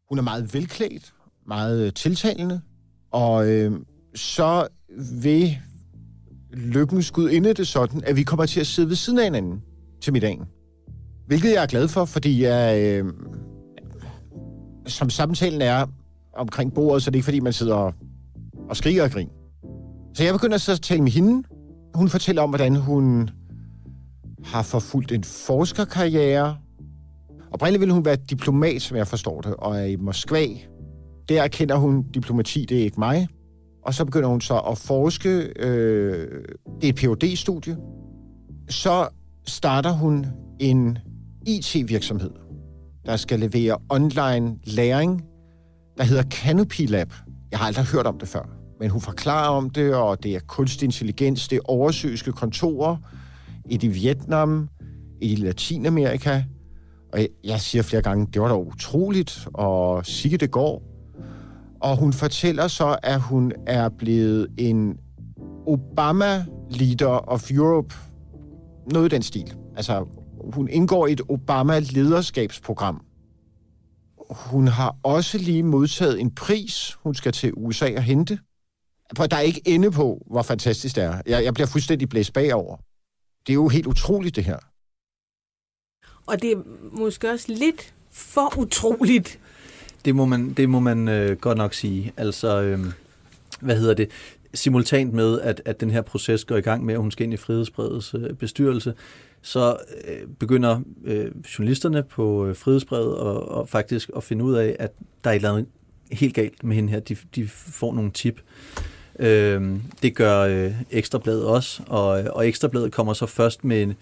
[0.10, 1.14] Hun er meget velklædt,
[1.48, 2.62] meget øh, tiltalende,
[3.12, 3.80] og øh,
[4.16, 4.68] så
[5.22, 5.58] vil
[6.54, 9.62] lykkens gudinde det sådan, at vi kommer til at sidde ved siden af hinanden
[10.02, 10.46] til middagen.
[11.28, 13.14] Hvilket jeg er glad for, fordi jeg, øh,
[14.88, 15.88] som samtalen er
[16.34, 17.94] omkring bordet, så det er ikke fordi, man sidder og,
[18.70, 19.34] og skriger og griner.
[20.14, 21.48] Så jeg begynder så at tale med hende.
[21.96, 23.30] Hun fortæller om, hvordan hun
[24.46, 26.58] har forfulgt en forskerkarriere.
[27.52, 30.46] Oprindeligt ville hun være diplomat, som jeg forstår det, og er i Moskva.
[31.30, 33.28] Der erkender hun, diplomati, det er ikke mig.
[33.86, 35.30] Og så begynder hun så at forske.
[35.60, 36.44] Øh,
[36.82, 37.78] det er et phd studie
[38.70, 39.08] Så
[39.48, 40.26] starter hun
[40.60, 40.98] en
[41.48, 42.32] IT-virksomhed,
[43.06, 45.24] der skal levere online læring,
[45.98, 47.14] der hedder Canopy Lab.
[47.52, 50.40] Jeg har aldrig hørt om det før, men hun forklarer om det, og det er
[50.40, 52.98] kunstig intelligens, det er oversøiske kontorer,
[53.70, 54.70] et i Vietnam,
[55.22, 56.44] et i Latinamerika.
[57.14, 60.84] Og jeg, jeg siger flere gange, det var da utroligt, og sikkert det går.
[61.82, 64.98] Og hun fortæller så, at hun er blevet en
[65.68, 67.96] Obama Leader of Europe.
[68.92, 69.54] Noget i den stil.
[69.78, 70.06] Altså,
[70.54, 73.02] hun indgår i et Obama-lederskabsprogram.
[74.30, 78.40] Hun har også lige modtaget en pris, hun skal til USA og hente.
[79.18, 81.22] For der er ikke ende på, hvor fantastisk det er.
[81.26, 82.78] Jeg, jeg bliver fuldstændig blæst bagover.
[83.48, 84.58] Det er jo helt utroligt, det her.
[86.26, 89.40] Og det er måske også lidt for utroligt.
[90.06, 92.14] Det må man, det må man øh, godt nok sige.
[92.18, 92.80] Altså, øh,
[93.62, 94.12] hvad hedder det?
[94.54, 97.34] Simultant med, at, at den her proces går i gang med, at hun skal ind
[97.34, 98.94] i Frihedsbredets øh, bestyrelse,
[99.42, 99.78] så
[100.08, 104.92] øh, begynder øh, journalisterne på øh, Frihedsbredet og, og faktisk at finde ud af, at
[105.24, 105.68] der er et eller andet
[106.12, 107.00] helt galt med hende her.
[107.00, 108.40] De, de får nogle tip.
[108.40, 108.95] Øh,
[110.02, 113.94] det gør øh, Ekstrabladet også, og, og Ekstrabladet kommer så først med,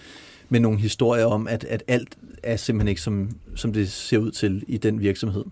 [0.50, 4.32] med nogle historier om, at, at alt er simpelthen ikke, som, som det ser ud
[4.32, 5.44] til i den virksomhed.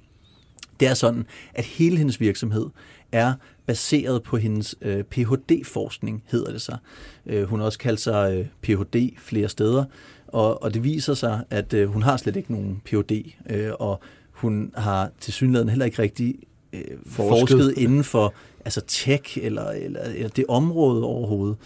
[0.80, 2.66] Det er sådan, at hele hendes virksomhed
[3.12, 3.34] er
[3.66, 6.78] baseret på hendes øh, Ph.D.-forskning, hedder det sig.
[7.26, 9.14] Øh, hun har også kaldt sig øh, Ph.D.
[9.18, 9.86] flere steder,
[10.28, 13.99] og, og det viser sig, at øh, hun har slet ikke nogen Ph.D., øh, og
[14.32, 16.36] hun har til synligheden heller ikke rigtig
[16.74, 17.49] øh, forsket.
[17.49, 18.34] forsket inden for
[18.66, 21.57] altså tech eller, eller, eller det område overhovedet.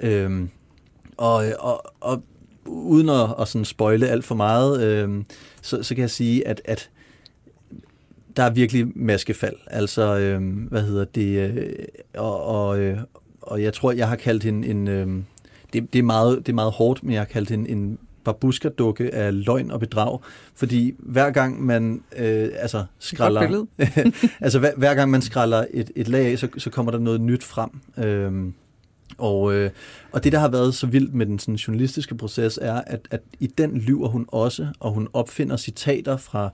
[0.00, 0.48] Øhm,
[1.16, 2.22] og, og, og
[2.64, 5.24] uden at, at sådan spoile alt for meget, øhm,
[5.62, 6.90] så, så kan jeg sige, at, at
[8.36, 9.56] der er virkelig maskefald.
[9.66, 11.50] Altså, øhm, hvad hedder det?
[11.50, 11.72] Øh,
[12.14, 12.98] og, og, øh,
[13.42, 14.88] og jeg tror, jeg har kaldt hende en...
[14.88, 15.06] Øh,
[15.72, 19.14] det, det, er meget, det er meget hårdt, men jeg har kaldt hende en babuska-dukke
[19.14, 20.18] af løgn og bedrag,
[20.54, 23.66] fordi hver gang man øh, altså skralder,
[24.44, 27.20] altså hver, hver gang man skralder et, et lag af, så, så kommer der noget
[27.20, 27.70] nyt frem.
[27.98, 28.54] Øhm,
[29.18, 29.70] og, øh,
[30.12, 33.20] og det, der har været så vildt med den sådan, journalistiske proces, er, at, at
[33.40, 36.50] i den lyver hun også, og hun opfinder citater fra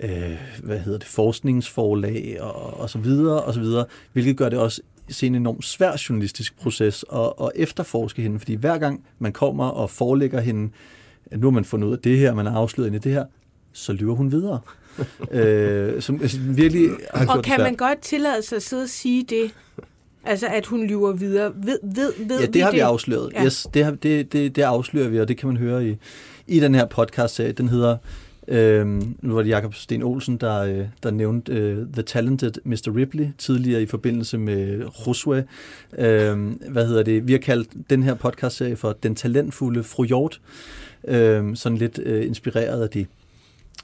[0.00, 4.58] øh, hvad hedder det, forskningsforlag og, og så videre, og så videre, hvilket gør det
[4.58, 4.80] også
[5.10, 9.64] se en enormt svær journalistisk proces at, at efterforske hende, fordi hver gang man kommer
[9.64, 10.72] og forelægger hende,
[11.32, 13.24] nu har man fundet ud af det her, man har afsløret hende det her,
[13.72, 14.60] så lyver hun videre.
[15.30, 19.24] øh, som altså, virkelig har og kan man godt tillade sig at sidde og sige
[19.28, 19.50] det?
[20.24, 21.52] Altså, at hun lyver videre.
[21.56, 23.32] Ved, ved, ved ja, det vi har vi afsløret.
[23.32, 23.44] Ja.
[23.44, 25.96] Yes, det, har, det, det, det afslører vi, og det kan man høre i,
[26.46, 27.52] i den her podcast-serie.
[27.52, 27.96] Den hedder
[28.48, 32.96] Øhm, nu var det Jakob Sten Olsen, der, øh, der nævnte øh, The Talented Mr.
[32.96, 35.42] Ripley tidligere i forbindelse med Josué.
[36.04, 37.26] Øhm, hvad hedder det?
[37.26, 40.40] Vi har kaldt den her podcastserie for Den talentfulde fru Hjort,
[41.08, 43.06] øhm, sådan lidt øh, inspireret af det.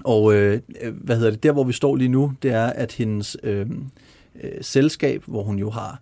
[0.05, 0.61] Og øh,
[0.93, 1.43] hvad hedder det?
[1.43, 3.67] Der, hvor vi står lige nu, det er, at hendes øh,
[4.43, 6.01] øh, selskab, hvor hun jo har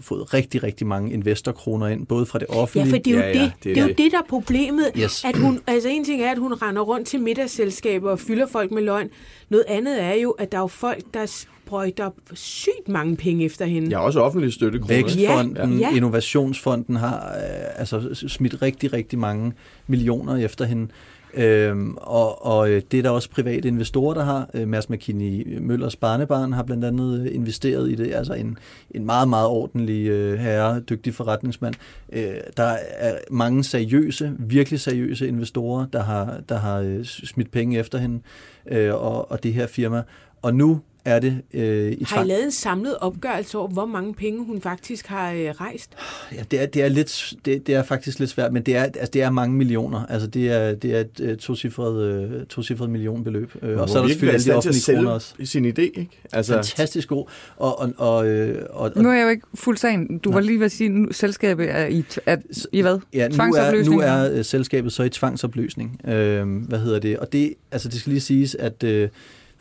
[0.00, 2.90] fået rigtig, rigtig mange investorkroner ind, både fra det Ja, offentlige.
[2.90, 4.12] for det er jo, Ja, det, ja, det, det er det, er jo det.
[4.12, 4.84] der er problemet.
[4.98, 5.24] Yes.
[5.24, 8.70] At hun, altså en ting er, at hun render rundt til middagsselskaber og fylder folk
[8.70, 9.08] med løgn.
[9.48, 13.64] Noget andet er jo, at der er jo folk, der sprøjter sygt mange penge efter
[13.64, 13.90] hende.
[13.90, 14.94] Jeg har også offentlig støttekroner.
[14.94, 15.96] Vækstfonden, Ja, ja.
[15.96, 19.52] Innovationsfonden har øh, altså smidt rigtig, rigtig mange
[19.86, 20.88] millioner efter hende.
[21.36, 24.50] Øhm, og, og øh, det er der også private investorer, der har.
[24.54, 28.14] Øh, Mads McKinney Møllers barnebarn har blandt andet øh, investeret i det.
[28.14, 28.58] Altså en,
[28.90, 31.74] en meget, meget ordentlig øh, herre, dygtig forretningsmand.
[32.12, 37.78] Øh, der er mange seriøse, virkelig seriøse investorer, der har, der har øh, smidt penge
[37.78, 38.20] efter hende
[38.66, 40.02] øh, og, og det her firma.
[40.42, 44.14] Og nu er det øh, i Har I lavet en samlet opgørelse over, hvor mange
[44.14, 45.90] penge hun faktisk har øh, rejst?
[46.32, 48.82] Ja, det er, det er, lidt, det, det er faktisk lidt svært, men det er,
[48.82, 50.06] altså, det er mange millioner.
[50.06, 53.52] Altså, det er, det er et øh, tocifret, øh, tocifret millionbeløb.
[53.62, 55.34] Øh, og så er der selvfølgelig alle de offentlige kroner også.
[55.44, 56.08] sin idé, ikke?
[56.32, 57.26] Altså, Fantastisk god.
[57.56, 60.18] Og, og, og, øh, og, og Nu er jeg jo ikke fuld sagen.
[60.18, 62.40] Du var lige ved at sige, at selskabet er i, at,
[62.72, 62.98] i hvad?
[63.12, 63.96] Ja, nu er, Tvangsopløsning?
[63.96, 66.00] nu er øh, selskabet så i tvangsopløsning.
[66.08, 67.18] Øh, hvad hedder det?
[67.18, 69.08] Og det, altså, det skal lige siges, at øh,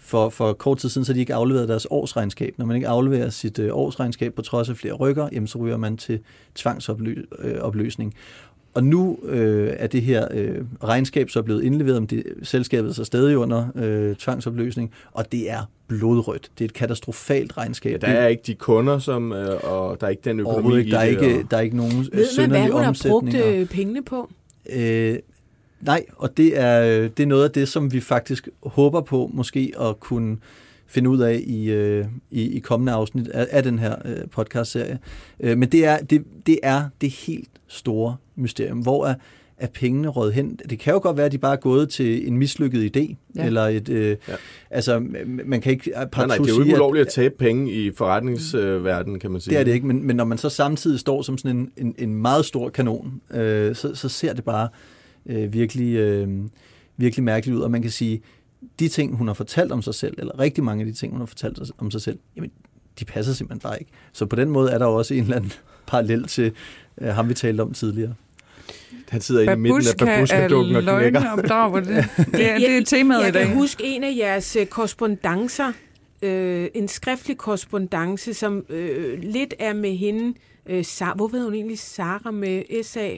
[0.05, 2.53] for, for kort tid siden, så de ikke afleveret deres årsregnskab.
[2.57, 5.77] Når man ikke afleverer sit øh, årsregnskab på trods af flere rykker, jamen, så ryger
[5.77, 6.19] man til
[6.55, 8.13] tvangsopløsning.
[8.73, 12.93] Og nu øh, er det her øh, regnskab så blevet indleveret, men det, selskabet er
[12.93, 16.51] så stadig under øh, tvangsopløsning, og det er blodrødt.
[16.57, 18.03] Det er et katastrofalt regnskab.
[18.03, 20.91] ja, der er ikke de kunder, som, øh, og der er ikke den økonomi ikke.
[20.91, 24.03] Der er ikke, der er ikke nogen Ved man, hvad hun har brugt øh, pengene
[24.03, 24.29] på?
[24.69, 25.19] Øh,
[25.81, 29.29] nej, og det er, øh, det er noget af det, som vi faktisk håber på
[29.33, 30.37] måske at kunne
[30.87, 34.99] finde ud af i, øh, i, i kommende afsnit af, af den her øh, podcast-serie.
[35.39, 38.77] Øh, men det er, det, det er det helt store mysterium.
[38.79, 39.15] Hvor er,
[39.57, 40.59] er pengene råd hen?
[40.69, 43.45] Det kan jo godt være, at de bare er gået til en mislykket idé, Ja.
[43.45, 43.89] eller et...
[43.89, 44.33] Øh, Ja.
[44.69, 44.99] Altså,
[45.45, 47.71] man kan ikke Nej, nej, det er jo sige, ikke at- ulovligt at tabe penge
[47.71, 49.53] i forretningsverdenen, kan man sige.
[49.53, 51.95] det er det ikke, men, men når man så samtidig står som sådan en, en,
[51.97, 54.67] en meget stor kanon, øh, så, så ser det bare
[55.25, 56.29] øh, virkelig, øh,
[56.97, 57.61] virkelig mærkeligt ud.
[57.61, 58.21] Og man kan sige,
[58.79, 61.21] de ting, hun har fortalt om sig selv, eller rigtig mange af de ting, hun
[61.21, 62.51] har fortalt om sig selv, jamen,
[62.99, 63.91] de passer simpelthen bare ikke.
[64.13, 65.51] Så på den måde er der også en eller anden
[65.87, 66.51] parallel til
[67.01, 68.13] øh, ham, vi talte om tidligere.
[69.09, 71.35] Han sidder inde i midten af Babushka babushka-dukken og knækker.
[71.35, 71.79] bedrager.
[71.79, 71.87] Det,
[72.31, 73.45] det, er, det er temaet jeg i dag.
[73.45, 75.71] kan huske en af jeres øh, korrespondancer,
[76.21, 80.33] øh, en skriftlig korrespondance, som øh, lidt er med hende.
[80.65, 83.15] Øh, Sa- hvor ved hun egentlig Sara med S-A?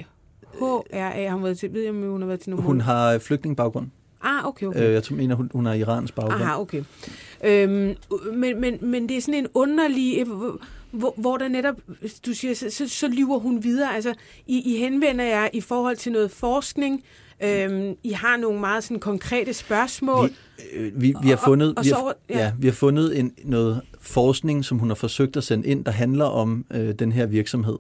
[0.60, 3.18] H-R-A, har hun været til, ved jeg, om hun har været til nogle Hun har
[3.20, 3.88] flygtningbaggrund.
[4.24, 4.88] Ah, okay, okay.
[4.88, 6.42] Øh, jeg tror, mener, hun, hun har Irans baggrund.
[6.42, 6.84] Aha, okay.
[7.46, 7.96] Øhm,
[8.34, 10.28] men, men, men det er sådan en underlig, øh,
[10.92, 11.76] hvor, hvor der netop,
[12.26, 13.96] du siger, så, så, så lyver hun videre.
[13.96, 14.14] Altså,
[14.48, 17.04] I, I henvender jer i forhold til noget forskning.
[17.44, 20.30] Øhm, I har nogle meget sådan konkrete spørgsmål.
[20.30, 20.34] Vi,
[20.80, 22.40] øh, vi, vi har Og- fundet, og vi så har, ja.
[22.40, 22.52] ja.
[22.60, 26.26] vi har fundet en, noget forskning, som hun har forsøgt at sende ind, der handler
[26.26, 27.78] om øh, den her virksomhed.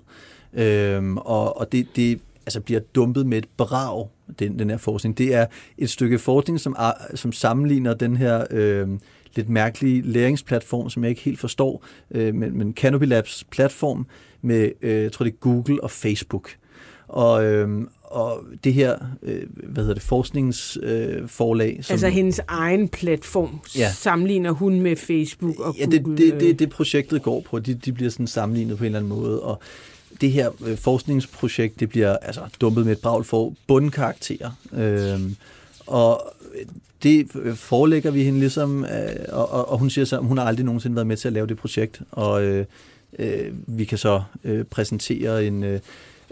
[0.53, 4.07] Øhm, og og det, det altså bliver dumpet med et brag,
[4.39, 5.17] den, den her forskning.
[5.17, 5.45] Det er
[5.77, 8.87] et stykke forskning, som, er, som sammenligner den her øh,
[9.35, 14.07] lidt mærkelige læringsplatform, som jeg ikke helt forstår, øh, men, men Canopy Labs platform
[14.41, 16.49] med, øh, jeg tror det er Google og Facebook.
[17.07, 22.41] Og, øh, og det her, øh, hvad hedder det, forskningsforlag, øh, forlag, som, Altså hendes
[22.47, 23.91] egen platform Ja.
[23.91, 26.17] sammenligner hun med Facebook og ja, Google.
[26.17, 27.59] det, det, det, det projektet går på.
[27.59, 29.59] De, de bliver sådan sammenlignet på en eller anden måde, og
[30.21, 34.51] det her øh, forskningsprojekt, det bliver altså dumpet med et brag for bundkarakterer.
[34.73, 35.21] Øh,
[35.87, 36.33] og
[37.03, 38.89] det øh, forelægger vi hende ligesom, øh,
[39.29, 41.33] og, og, og hun siger så, at hun har aldrig nogensinde været med til at
[41.33, 42.65] lave det projekt, og øh,
[43.19, 45.79] øh, vi kan så øh, præsentere en, øh,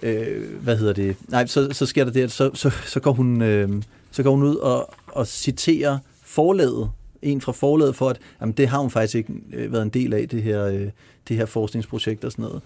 [0.03, 3.11] øh, hvad hedder det, nej, så, så sker der det, at så, så, så, går
[3.11, 3.69] hun, øh,
[4.11, 6.89] så går hun ud og, og citerer forlaget,
[7.21, 10.13] en fra forlaget for, at jamen, det har hun faktisk ikke øh, været en del
[10.13, 10.89] af, det her, øh,
[11.28, 12.61] det her forskningsprojekt og sådan noget.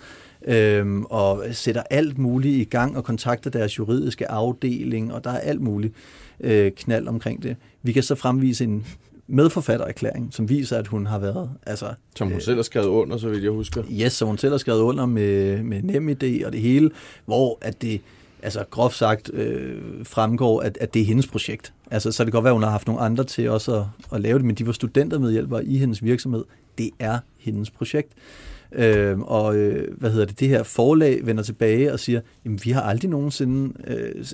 [0.48, 5.40] Øhm, og sætter alt muligt i gang og kontakter deres juridiske afdeling, og der er
[5.40, 5.94] alt muligt
[6.40, 7.56] øh, knald omkring det.
[7.84, 8.86] Vi kan så fremvise en
[9.28, 13.18] medforfattererklæring, som viser, at hun har været, altså, Som hun øh, selv har skrevet under,
[13.18, 13.84] så vidt jeg husker.
[13.92, 16.92] Yes, som hun selv har skrevet under med, med NemID og det hele,
[17.26, 18.02] hvor at det
[18.44, 21.74] altså groft sagt øh, fremgår, at, at det er hendes projekt.
[21.92, 23.86] Altså, så det kan godt være, at hun har haft nogle andre til også at,
[24.14, 26.44] at lave det, men de var studentermedhjælpere i hendes virksomhed.
[26.78, 28.14] Det er hendes projekt.
[28.76, 32.72] Øh, og øh, hvad hedder det, det her forlag vender tilbage og siger, jamen vi
[32.72, 34.26] har aldrig nogensinde øh,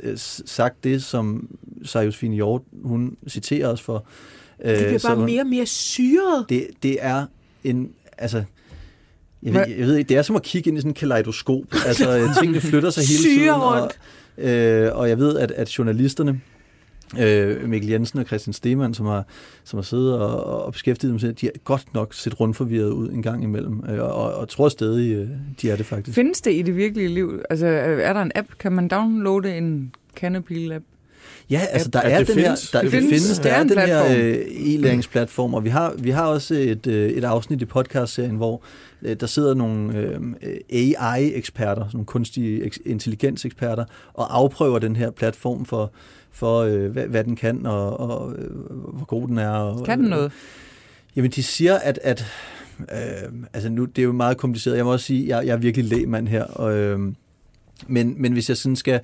[0.45, 1.49] sagt det, som,
[1.83, 4.05] Sajusfine Hjort, hun citerer os for.
[4.65, 6.45] Det bliver Øh, bare hun- mere og mere syret.
[6.49, 7.25] det, det er
[7.63, 8.43] en, altså,
[9.43, 11.61] jeg ved, jeg ved ikke, det er som at kigge ind i sådan en kaleidoskop.
[11.87, 13.49] Altså, øh, tingene flytter sig hele Syre tiden.
[13.49, 13.99] Og, rundt.
[14.49, 16.41] øh, og jeg ved, at, at journalisterne,
[17.19, 19.25] øh, Mikkel Jensen og Christian Stemann, som har,
[19.63, 23.09] som har siddet og, og beskæftiget dem, selv, de har godt nok set rundforvirret ud
[23.09, 25.27] en gang imellem, øh, og, og, tror stadig, øh,
[25.61, 26.15] de er det faktisk.
[26.15, 27.41] Findes det i det virkelige liv?
[27.49, 28.47] Altså, er der en app?
[28.59, 30.83] Kan man downloade en Canopy-app?
[31.49, 32.71] Ja, altså der At er det den findes.
[32.71, 33.39] her, der, Det findes.
[33.39, 36.87] der er er en den her øh, e-læringsplatform, og vi har, vi har også et,
[36.87, 38.61] øh, et afsnit i podcastserien, hvor
[39.01, 40.19] øh, der sidder nogle øh,
[40.69, 45.91] AI-eksperter, nogle kunstige eks- intelligens-eksperter, og afprøver den her platform for,
[46.35, 48.51] for øh, hvad, hvad den kan, og, og øh,
[48.93, 49.49] hvor god den er.
[49.49, 50.31] Og, Kan den noget?
[51.15, 52.25] Jamen, de siger, at, at
[52.79, 54.77] øh, altså nu, det er jo meget kompliceret.
[54.77, 56.43] Jeg må også sige, jeg, jeg er virkelig lægmand her.
[56.43, 56.99] Og, øh,
[57.87, 58.99] men, men hvis jeg sådan skal,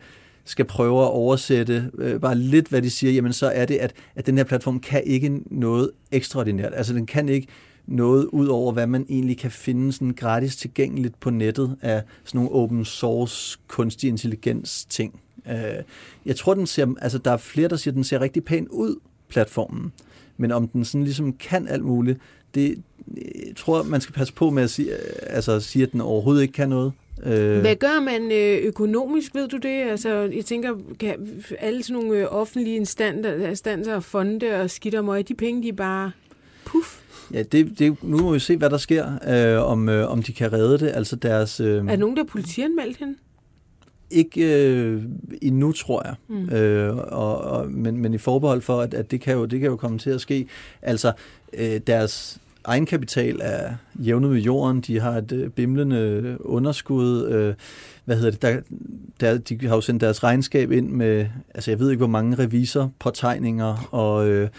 [0.45, 3.93] skal prøve at oversætte øh, bare lidt, hvad de siger, jamen så er det, at,
[4.15, 6.73] at den her platform kan ikke noget ekstraordinært.
[6.75, 7.47] Altså den kan ikke
[7.88, 12.38] noget ud over, hvad man egentlig kan finde sådan gratis tilgængeligt på nettet af sådan
[12.38, 15.19] nogle open source kunstig intelligens ting.
[15.49, 15.83] Øh,
[16.25, 18.67] jeg tror, den ser, altså der er flere, der siger, at den ser rigtig pæn
[18.67, 18.95] ud,
[19.29, 19.91] platformen.
[20.37, 22.19] Men om den sådan ligesom kan alt muligt,
[22.55, 22.81] det
[23.47, 24.89] jeg tror man skal passe på med at sige,
[25.21, 26.91] altså at sige at den overhovedet ikke kan noget.
[27.23, 29.81] Øh, Hvad gør man øh, økonomisk, ved du det?
[29.83, 35.05] Altså, jeg tænker, kan alle sådan nogle øh, offentlige instanser, instanser fonde og skidt og
[35.05, 36.11] møg, de penge, de bare
[36.65, 37.01] puff.
[37.33, 40.33] Ja, det, det, nu må vi se, hvad der sker, øh, om, øh, om de
[40.33, 40.91] kan redde det.
[40.93, 41.59] Altså deres...
[41.59, 43.15] Øh, Er der nogen, der er politianmeldt hende?
[44.12, 45.03] Ikke øh,
[45.41, 46.16] endnu, tror jeg.
[46.28, 46.49] Mm.
[46.49, 49.70] Øh, og, og, men, men i forbehold for, at, at det, kan jo, det kan
[49.70, 50.47] jo komme til at ske.
[50.82, 51.12] Altså,
[51.53, 54.82] øh, deres egenkapital er jævnet med jorden.
[54.82, 57.26] De har et øh, bimlende underskud.
[57.26, 57.53] Øh,
[58.05, 58.41] hvad hedder det?
[58.41, 58.62] Der,
[59.20, 62.38] der, de har jo sendt deres regnskab ind med, altså jeg ved ikke, hvor mange
[62.39, 64.49] revisorpåtegninger, og øh,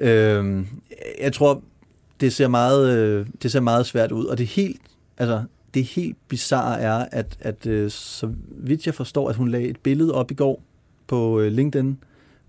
[0.00, 0.64] øh,
[1.20, 1.62] jeg tror,
[2.20, 4.80] det ser meget, øh, det ser meget svært ud, og det er helt,
[5.18, 5.42] altså
[5.74, 9.80] det helt bizarre er, at, at øh, så vidt jeg forstår, at hun lagde et
[9.80, 10.62] billede op i går
[11.06, 11.98] på øh, LinkedIn,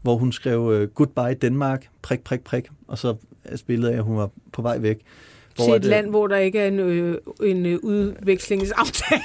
[0.02, 4.04] hvor hun skrev øh, Goodbye Danmark, prik, prik, prik, og så er billedet af, at
[4.04, 5.02] hun var på vej væk.
[5.60, 9.22] Til et øh, land, hvor der ikke er en, øh, en øh, udvekslingsaftale.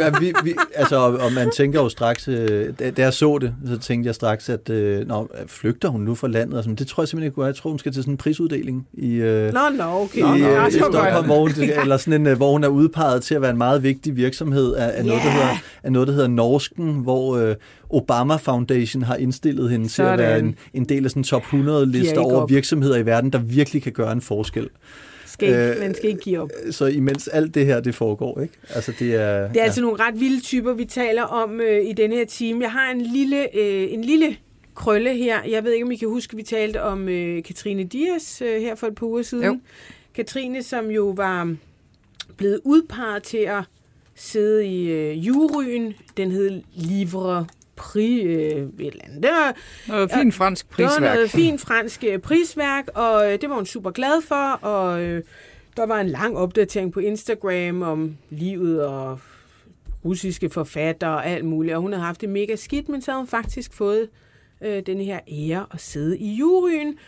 [0.00, 3.54] Ja, vi, vi, altså, og, man tænker jo straks, øh, da, da jeg så det,
[3.66, 6.58] så tænkte jeg straks, at øh, nå, flygter hun nu fra landet?
[6.58, 6.76] Og sådan.
[6.76, 9.52] Det tror jeg simpelthen ikke, jeg tror, hun skal til sådan en prisuddeling i, øh,
[9.52, 10.18] Nå, nå, okay.
[10.18, 11.50] i, Nå, øh, nå, i det var Stockholm, hvor hun,
[11.82, 14.74] eller sådan en, øh, hvor hun er udpeget til at være en meget vigtig virksomhed
[14.74, 17.54] af, af, noget, der hedder, af noget, der hedder Norsken, hvor øh,
[17.90, 20.44] Obama Foundation har indstillet hende til at være Sådan.
[20.44, 22.50] en, en del af sådan en top 100 Giver liste ikke over op.
[22.50, 24.68] virksomheder i verden, der virkelig kan gøre en forskel.
[25.36, 26.50] Skal ikke, Øh, man skal ikke give op.
[26.70, 28.54] Så imens alt det her, det foregår, ikke?
[28.74, 29.48] Altså, det er...
[29.48, 32.62] Det er altså nogle ret vilde typer, vi taler om øh, i denne her time.
[32.62, 34.36] Jeg har en lille, øh, en lille
[34.74, 35.44] krølle her.
[35.48, 38.60] Jeg ved ikke, om I kan huske, at vi talte om øh, Katrine Dias øh,
[38.60, 39.44] her for et par uger siden.
[39.44, 39.58] Jo.
[40.14, 41.54] Katrine, som jo var
[42.36, 43.62] blevet udpeget til at
[44.14, 45.94] sidde i øh, juryen.
[46.16, 47.46] Den hed Livre
[47.76, 49.22] Prix, øh, et eller andet.
[49.22, 49.54] Det var,
[49.88, 51.14] Noget fint fransk det var prisværk.
[51.14, 55.22] noget fint fransk øh, prisværk, og øh, det var hun super glad for, og øh,
[55.76, 59.18] der var en lang opdatering på Instagram om livet og
[60.04, 63.20] russiske forfattere og alt muligt, og hun havde haft det mega skidt, men så havde
[63.20, 64.08] hun faktisk fået
[64.60, 66.98] øh, den her ære at sidde i juryen,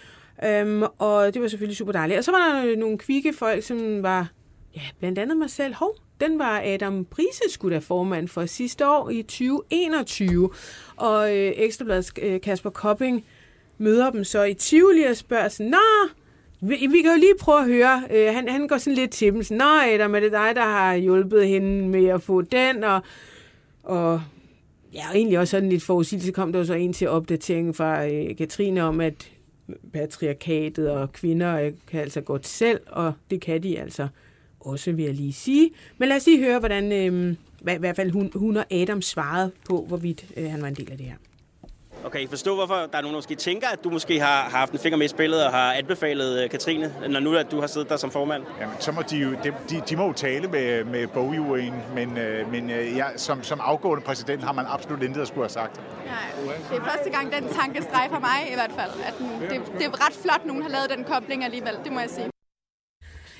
[0.44, 2.18] øhm, og det var selvfølgelig super dejligt.
[2.18, 4.28] Og så var der nogle kvikke folk, som var,
[4.76, 8.88] ja, blandt andet mig selv, hov, den var Adam Prise skulle da formand for sidste
[8.88, 10.50] år i 2021,
[10.96, 13.24] og øh, Ekstrabladets øh, Kasper Kopping
[13.78, 16.08] møder dem så i Tivoli og spørger sådan, Nå,
[16.60, 18.02] vi, vi kan jo lige prøve at høre.
[18.10, 19.42] Øh, han, han går sådan lidt til dem.
[19.42, 22.84] Sådan, Nå, Adam, er det dig, der har hjulpet hende med at få den?
[22.84, 23.00] Og,
[23.82, 24.22] og
[24.94, 28.06] ja, og egentlig også sådan lidt forudsigelse kom der jo så en til opdateringen fra
[28.06, 29.30] øh, Katrine om, at
[29.92, 34.08] patriarkatet og kvinder øh, kan altså godt selv, og det kan de altså
[34.68, 35.70] også, vil jeg lige sige.
[35.98, 39.02] Men lad os lige høre, hvordan øh, hvad, i hvert fald hun, hun og Adam
[39.02, 41.14] svarede på, hvorvidt øh, han var en del af det her.
[42.04, 44.58] Okay, jeg forstår, hvorfor der er nogen, der måske tænker, at du måske har, har
[44.58, 47.60] haft en finger med i spillet og har anbefalet øh, Katrine, når nu at du
[47.60, 48.42] har siddet der som formand.
[48.60, 52.18] Jamen, så må de jo, de, de, de må jo tale med, med bogjuryen, men,
[52.18, 55.50] øh, men øh, jeg, som, som afgående præsident har man absolut intet at skulle have
[55.50, 55.80] sagt.
[56.06, 58.90] Nej, det er første gang, den tanke strejfer mig i hvert fald.
[59.06, 62.00] At den, det, det er ret flot, nogen har lavet den kobling alligevel, det må
[62.00, 62.37] jeg sige.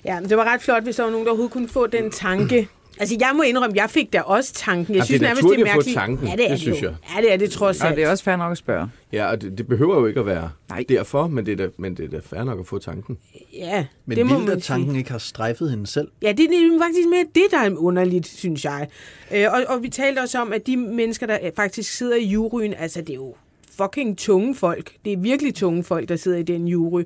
[0.04, 2.10] Ja, men det var ret flot, hvis der var nogen, der overhovedet kunne få den
[2.10, 2.68] tanke.
[3.00, 4.94] Altså, jeg må indrømme, jeg fik da også tanken.
[4.94, 5.94] Jeg Ja, synes det er nærmest, det er naturligt at få mærkeligt.
[5.98, 6.28] tanken.
[6.28, 6.86] Ja, det er Det synes jo.
[6.88, 6.96] jeg.
[7.16, 7.96] Ja, det er det trods Og alt.
[7.96, 8.88] det er også fair nok at spørge.
[9.12, 10.84] Ja, og det, det behøver jo ikke at være Nej.
[10.88, 13.18] derfor, men det, er da, men det er da fair nok at få tanken.
[13.52, 16.08] Ja, Men det må man at tanken ikke har strejfet hende selv.
[16.22, 18.88] Ja, det er faktisk mere det, der er underligt, synes jeg.
[19.34, 22.74] Øh, og, og vi talte også om, at de mennesker, der faktisk sidder i juryen,
[22.78, 23.34] altså det er jo
[23.82, 24.92] fucking tunge folk.
[25.04, 27.02] Det er virkelig tunge folk, der sidder i den jury.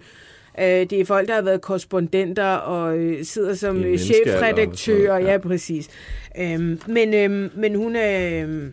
[0.61, 4.39] Øh, det er folk, der har været korrespondenter og øh, sidder som øh, menneskealder og
[4.39, 5.07] chefredaktør.
[5.07, 5.39] sådan, Ja, ja.
[5.39, 5.89] præcis.
[6.39, 8.43] Øhm, men, øhm, men hun er...
[8.43, 8.71] Øhm,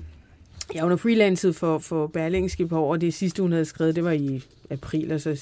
[0.75, 4.03] Ja, hun har freelancet for, for Berlingske på og det sidste, hun havde skrevet, det
[4.03, 5.41] var i april, og så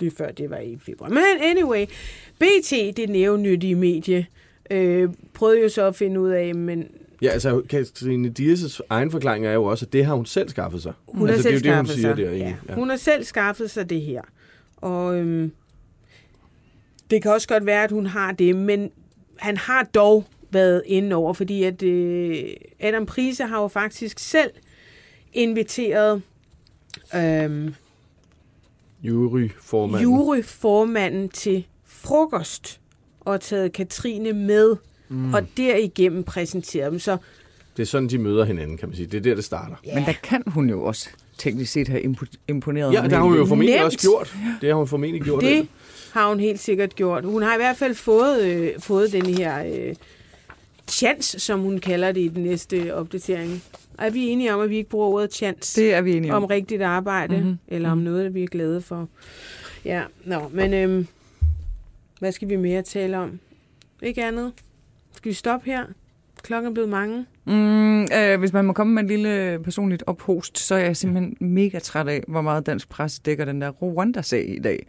[0.00, 1.08] det før, det var i februar.
[1.08, 1.86] Men anyway,
[2.38, 4.26] BT, det nævnyttige medie,
[4.70, 6.86] øh, prøvede jo så at finde ud af, men
[7.22, 10.82] Ja, altså Katrine Dias' egen forklaring er jo også, at det har hun selv skaffet
[10.82, 10.92] sig.
[11.08, 12.24] hun altså, har selv det er jo det, hun siger sig.
[12.24, 12.54] der ja.
[12.68, 12.74] Ja.
[12.74, 14.22] Hun har selv skaffet sig det her.
[14.76, 15.52] Og øhm,
[17.12, 18.90] det kan også godt være, at hun har det, men
[19.38, 22.44] han har dog været inde over, fordi at øh,
[22.80, 24.50] Adam Prise har jo faktisk selv
[25.32, 26.22] inviteret
[27.14, 27.74] øhm,
[29.02, 30.02] Juryformanden.
[30.10, 32.80] juryformanden til frokost
[33.20, 34.76] og taget Katrine med,
[35.08, 35.34] mm.
[35.34, 36.98] og derigennem præsenteret dem.
[36.98, 37.16] Så
[37.76, 39.06] Det er sådan, de møder hinanden, kan man sige.
[39.06, 39.76] Det er der, det starter.
[39.86, 39.94] Ja.
[39.94, 41.08] Men der kan hun jo også
[41.38, 43.84] teknisk set have impo- imponeret Ja, det har hun jo formentlig Nemt.
[43.84, 44.36] også gjort.
[44.60, 45.42] Det har hun formentlig gjort.
[45.42, 45.68] det
[46.12, 47.24] har hun helt sikkert gjort.
[47.24, 49.94] Hun har i hvert fald fået, øh, fået den her øh,
[50.88, 53.62] chance, som hun kalder det i den næste opdatering.
[53.98, 56.42] Er vi enige om, at vi ikke bruger ordet chance Det er vi enige om
[56.42, 56.46] om.
[56.46, 57.42] rigtigt arbejde, Mhm.
[57.42, 57.58] mm-hmm.
[57.68, 59.08] eller om noget, vi er glade for?
[59.84, 61.06] Ja, nå, men øhm,
[62.18, 63.38] hvad skal vi mere tale om?
[64.02, 64.52] Ikke andet?
[65.16, 65.84] Skal vi stoppe her?
[66.42, 67.26] Klokken er blevet mange.
[67.44, 71.36] Mm, øh, hvis man må komme med en lille personligt ophost, så er jeg simpelthen
[71.40, 74.86] mega træt af, hvor meget dansk pres dækker den der Rwanda-sag i dag.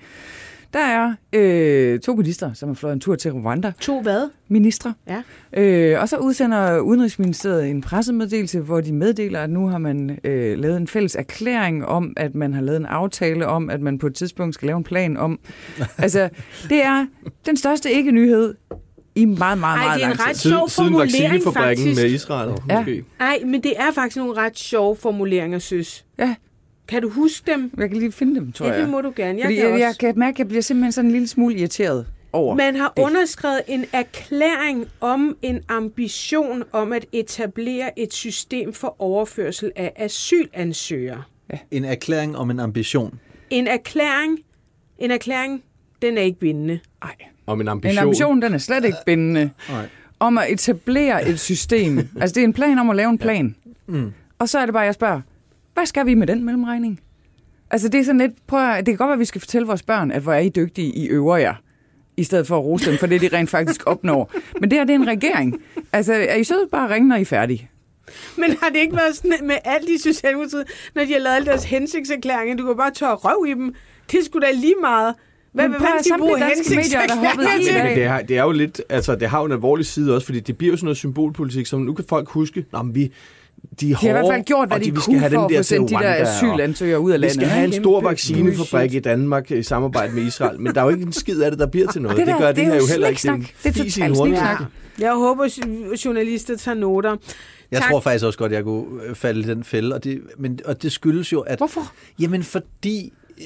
[0.74, 3.72] Der er øh, to minister, som har flået en tur til Rwanda.
[3.80, 4.30] To hvad?
[4.48, 4.94] Ministre.
[5.08, 5.22] Ja.
[5.62, 10.58] Øh, og så udsender Udenrigsministeriet en pressemeddelelse, hvor de meddeler, at nu har man øh,
[10.60, 14.08] lavet en fælles erklæring om, at man har lavet en aftale om, at man på
[14.08, 15.40] et tidspunkt skal lave en plan om.
[15.98, 16.30] altså,
[16.70, 17.06] det er
[17.46, 18.56] den største ikke-nyhed
[19.16, 21.86] i meget, meget, Ej, meget det er en lang ret Siden, sjov siden formulering, vaccinefabrikken
[21.86, 22.02] faktisk.
[22.04, 22.78] med Israel, Ja.
[22.80, 23.04] måske.
[23.20, 26.06] Nej, men det er faktisk nogle ret sjove formuleringer, søs.
[26.20, 26.36] Ja.
[26.88, 27.72] Kan du huske dem?
[27.78, 28.82] Jeg kan lige finde dem, tror Ja, jeg.
[28.82, 29.38] det må du gerne.
[29.40, 31.56] Jeg Fordi kan jeg, jeg kan mærke, at jeg bliver simpelthen sådan en lille smule
[31.56, 32.56] irriteret over.
[32.56, 33.04] Man har det.
[33.04, 41.24] underskrevet en erklæring om en ambition om at etablere et system for overførsel af asylansøgere.
[41.72, 43.20] En erklæring om en ambition.
[43.50, 44.40] En erklæring,
[45.00, 45.64] en erklæring,
[46.02, 46.80] den er ikke bindende.
[47.02, 47.16] Ej.
[47.46, 47.98] Om en En ambition.
[48.04, 49.50] ambition, den er slet ikke bindende.
[49.70, 49.86] Nej.
[50.20, 51.98] Om at etablere et system.
[52.22, 53.56] altså, det er en plan om at lave en plan.
[53.88, 54.12] Mm.
[54.40, 55.22] Og så er det bare, jeg spørger,
[55.74, 57.00] hvad skal vi med den mellemregning?
[57.72, 59.68] Altså, det er sådan lidt, prøv at, det kan godt være, at vi skal fortælle
[59.68, 61.56] vores børn, at hvor er I dygtige, I øver jer,
[62.18, 64.32] i stedet for at rose dem for det, de rent faktisk opnår.
[64.60, 65.62] Men det her, det er en regering.
[65.94, 67.70] Altså, er I så bare ringe, når I er færdige?
[68.38, 70.64] Men har det ikke været sådan med alt i Socialdemokratiet,
[70.96, 72.56] når de har lavet alle deres hensigtserklæringer?
[72.56, 73.76] Du kan bare tørre røv i dem.
[74.12, 75.16] Det er sgu da lige meget.
[75.54, 77.74] Hvad, at fanden skal bruge hensigtserklæringer til?
[77.74, 80.26] Men det, er, det er jo lidt, altså det har jo en alvorlig side også,
[80.26, 83.12] fordi det bliver jo sådan noget symbolpolitik, som nu kan folk huske, Nå, men vi,
[83.82, 85.38] de er De har i hvert fald gjort, hvad de, vi kunne skal have for
[85.38, 87.36] den at der få sendt de der asylansøgere ud af Vi landet.
[87.36, 88.94] skal have en stor vaccinefabrik bullshit.
[88.94, 91.60] i Danmark i samarbejde med Israel, men der er jo ikke en skid af det,
[91.60, 92.18] der bliver til noget.
[92.18, 93.22] det Det, der, gør det det, er her jo heller ikke.
[93.64, 94.60] Det er fis i en totalt sniksnak.
[95.00, 95.06] Ja.
[95.06, 95.44] Jeg håber,
[95.94, 97.16] at journalister tager noter.
[97.72, 97.90] Jeg Tak.
[97.92, 100.84] tror faktisk også godt, jeg kunne øh, falde i den fælde, og det, men, og
[100.84, 101.58] det skyldes jo, at...
[101.58, 101.92] Hvorfor?
[102.20, 103.46] Jamen fordi øh,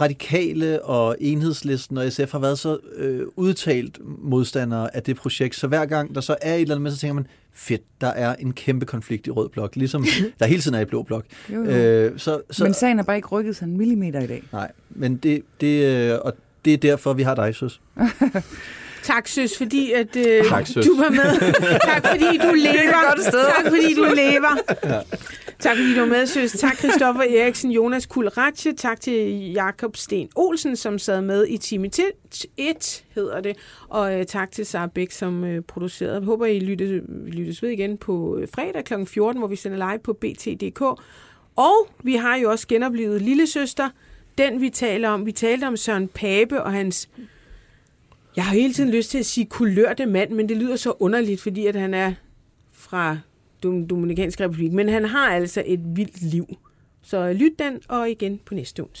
[0.00, 5.66] radikale og enhedslisten og SF har været så øh, udtalt modstandere af det projekt, så
[5.66, 8.34] hver gang der så er et eller andet med, så tænker man, fedt, der er
[8.34, 10.04] en kæmpe konflikt i rød blok, ligesom
[10.38, 11.24] der hele tiden er i blå blok.
[11.52, 11.70] Jo, jo.
[11.70, 14.42] Øh, så, så, Men sagen er bare ikke rykket sig en millimeter i dag.
[14.52, 16.34] Nej, men det, det, øh, og
[16.64, 17.80] det er derfor, vi har dig, søs.
[19.02, 20.86] Tak, søs, fordi at, øh, Tak, søs.
[20.86, 21.52] du var med.
[21.84, 23.08] tak, fordi du lever.
[23.10, 23.44] godt sted.
[23.56, 24.58] Tak, fordi du lever.
[25.58, 26.52] Tak, fordi du var med, søs.
[26.52, 28.72] Tak, Christoffer Eriksen, Jonas Kulratje.
[28.72, 31.90] Tak til Jakob Sten Olsen, som sad med i time
[32.56, 33.56] 1, hedder det.
[33.88, 36.14] Og øh, tak til Sara Bæk, som øh, producerede.
[36.14, 38.94] Jeg håber, I lyttes, lyttes ved igen på øh, fredag kl.
[39.06, 40.80] 14, hvor vi sender live på BT.dk.
[41.56, 43.88] Og vi har jo også genoplevet Lille Søster,
[44.38, 45.26] den vi taler om.
[45.26, 47.08] Vi talte om Søren Pape og hans
[48.36, 51.40] jeg har hele tiden lyst til at sige kulørte mand, men det lyder så underligt,
[51.40, 52.12] fordi at han er
[52.72, 53.18] fra
[53.64, 54.72] Dom- Dominikansk Republik.
[54.72, 56.56] Men han har altså et vildt liv.
[57.02, 59.00] Så lyt den, og igen på næste onsdag.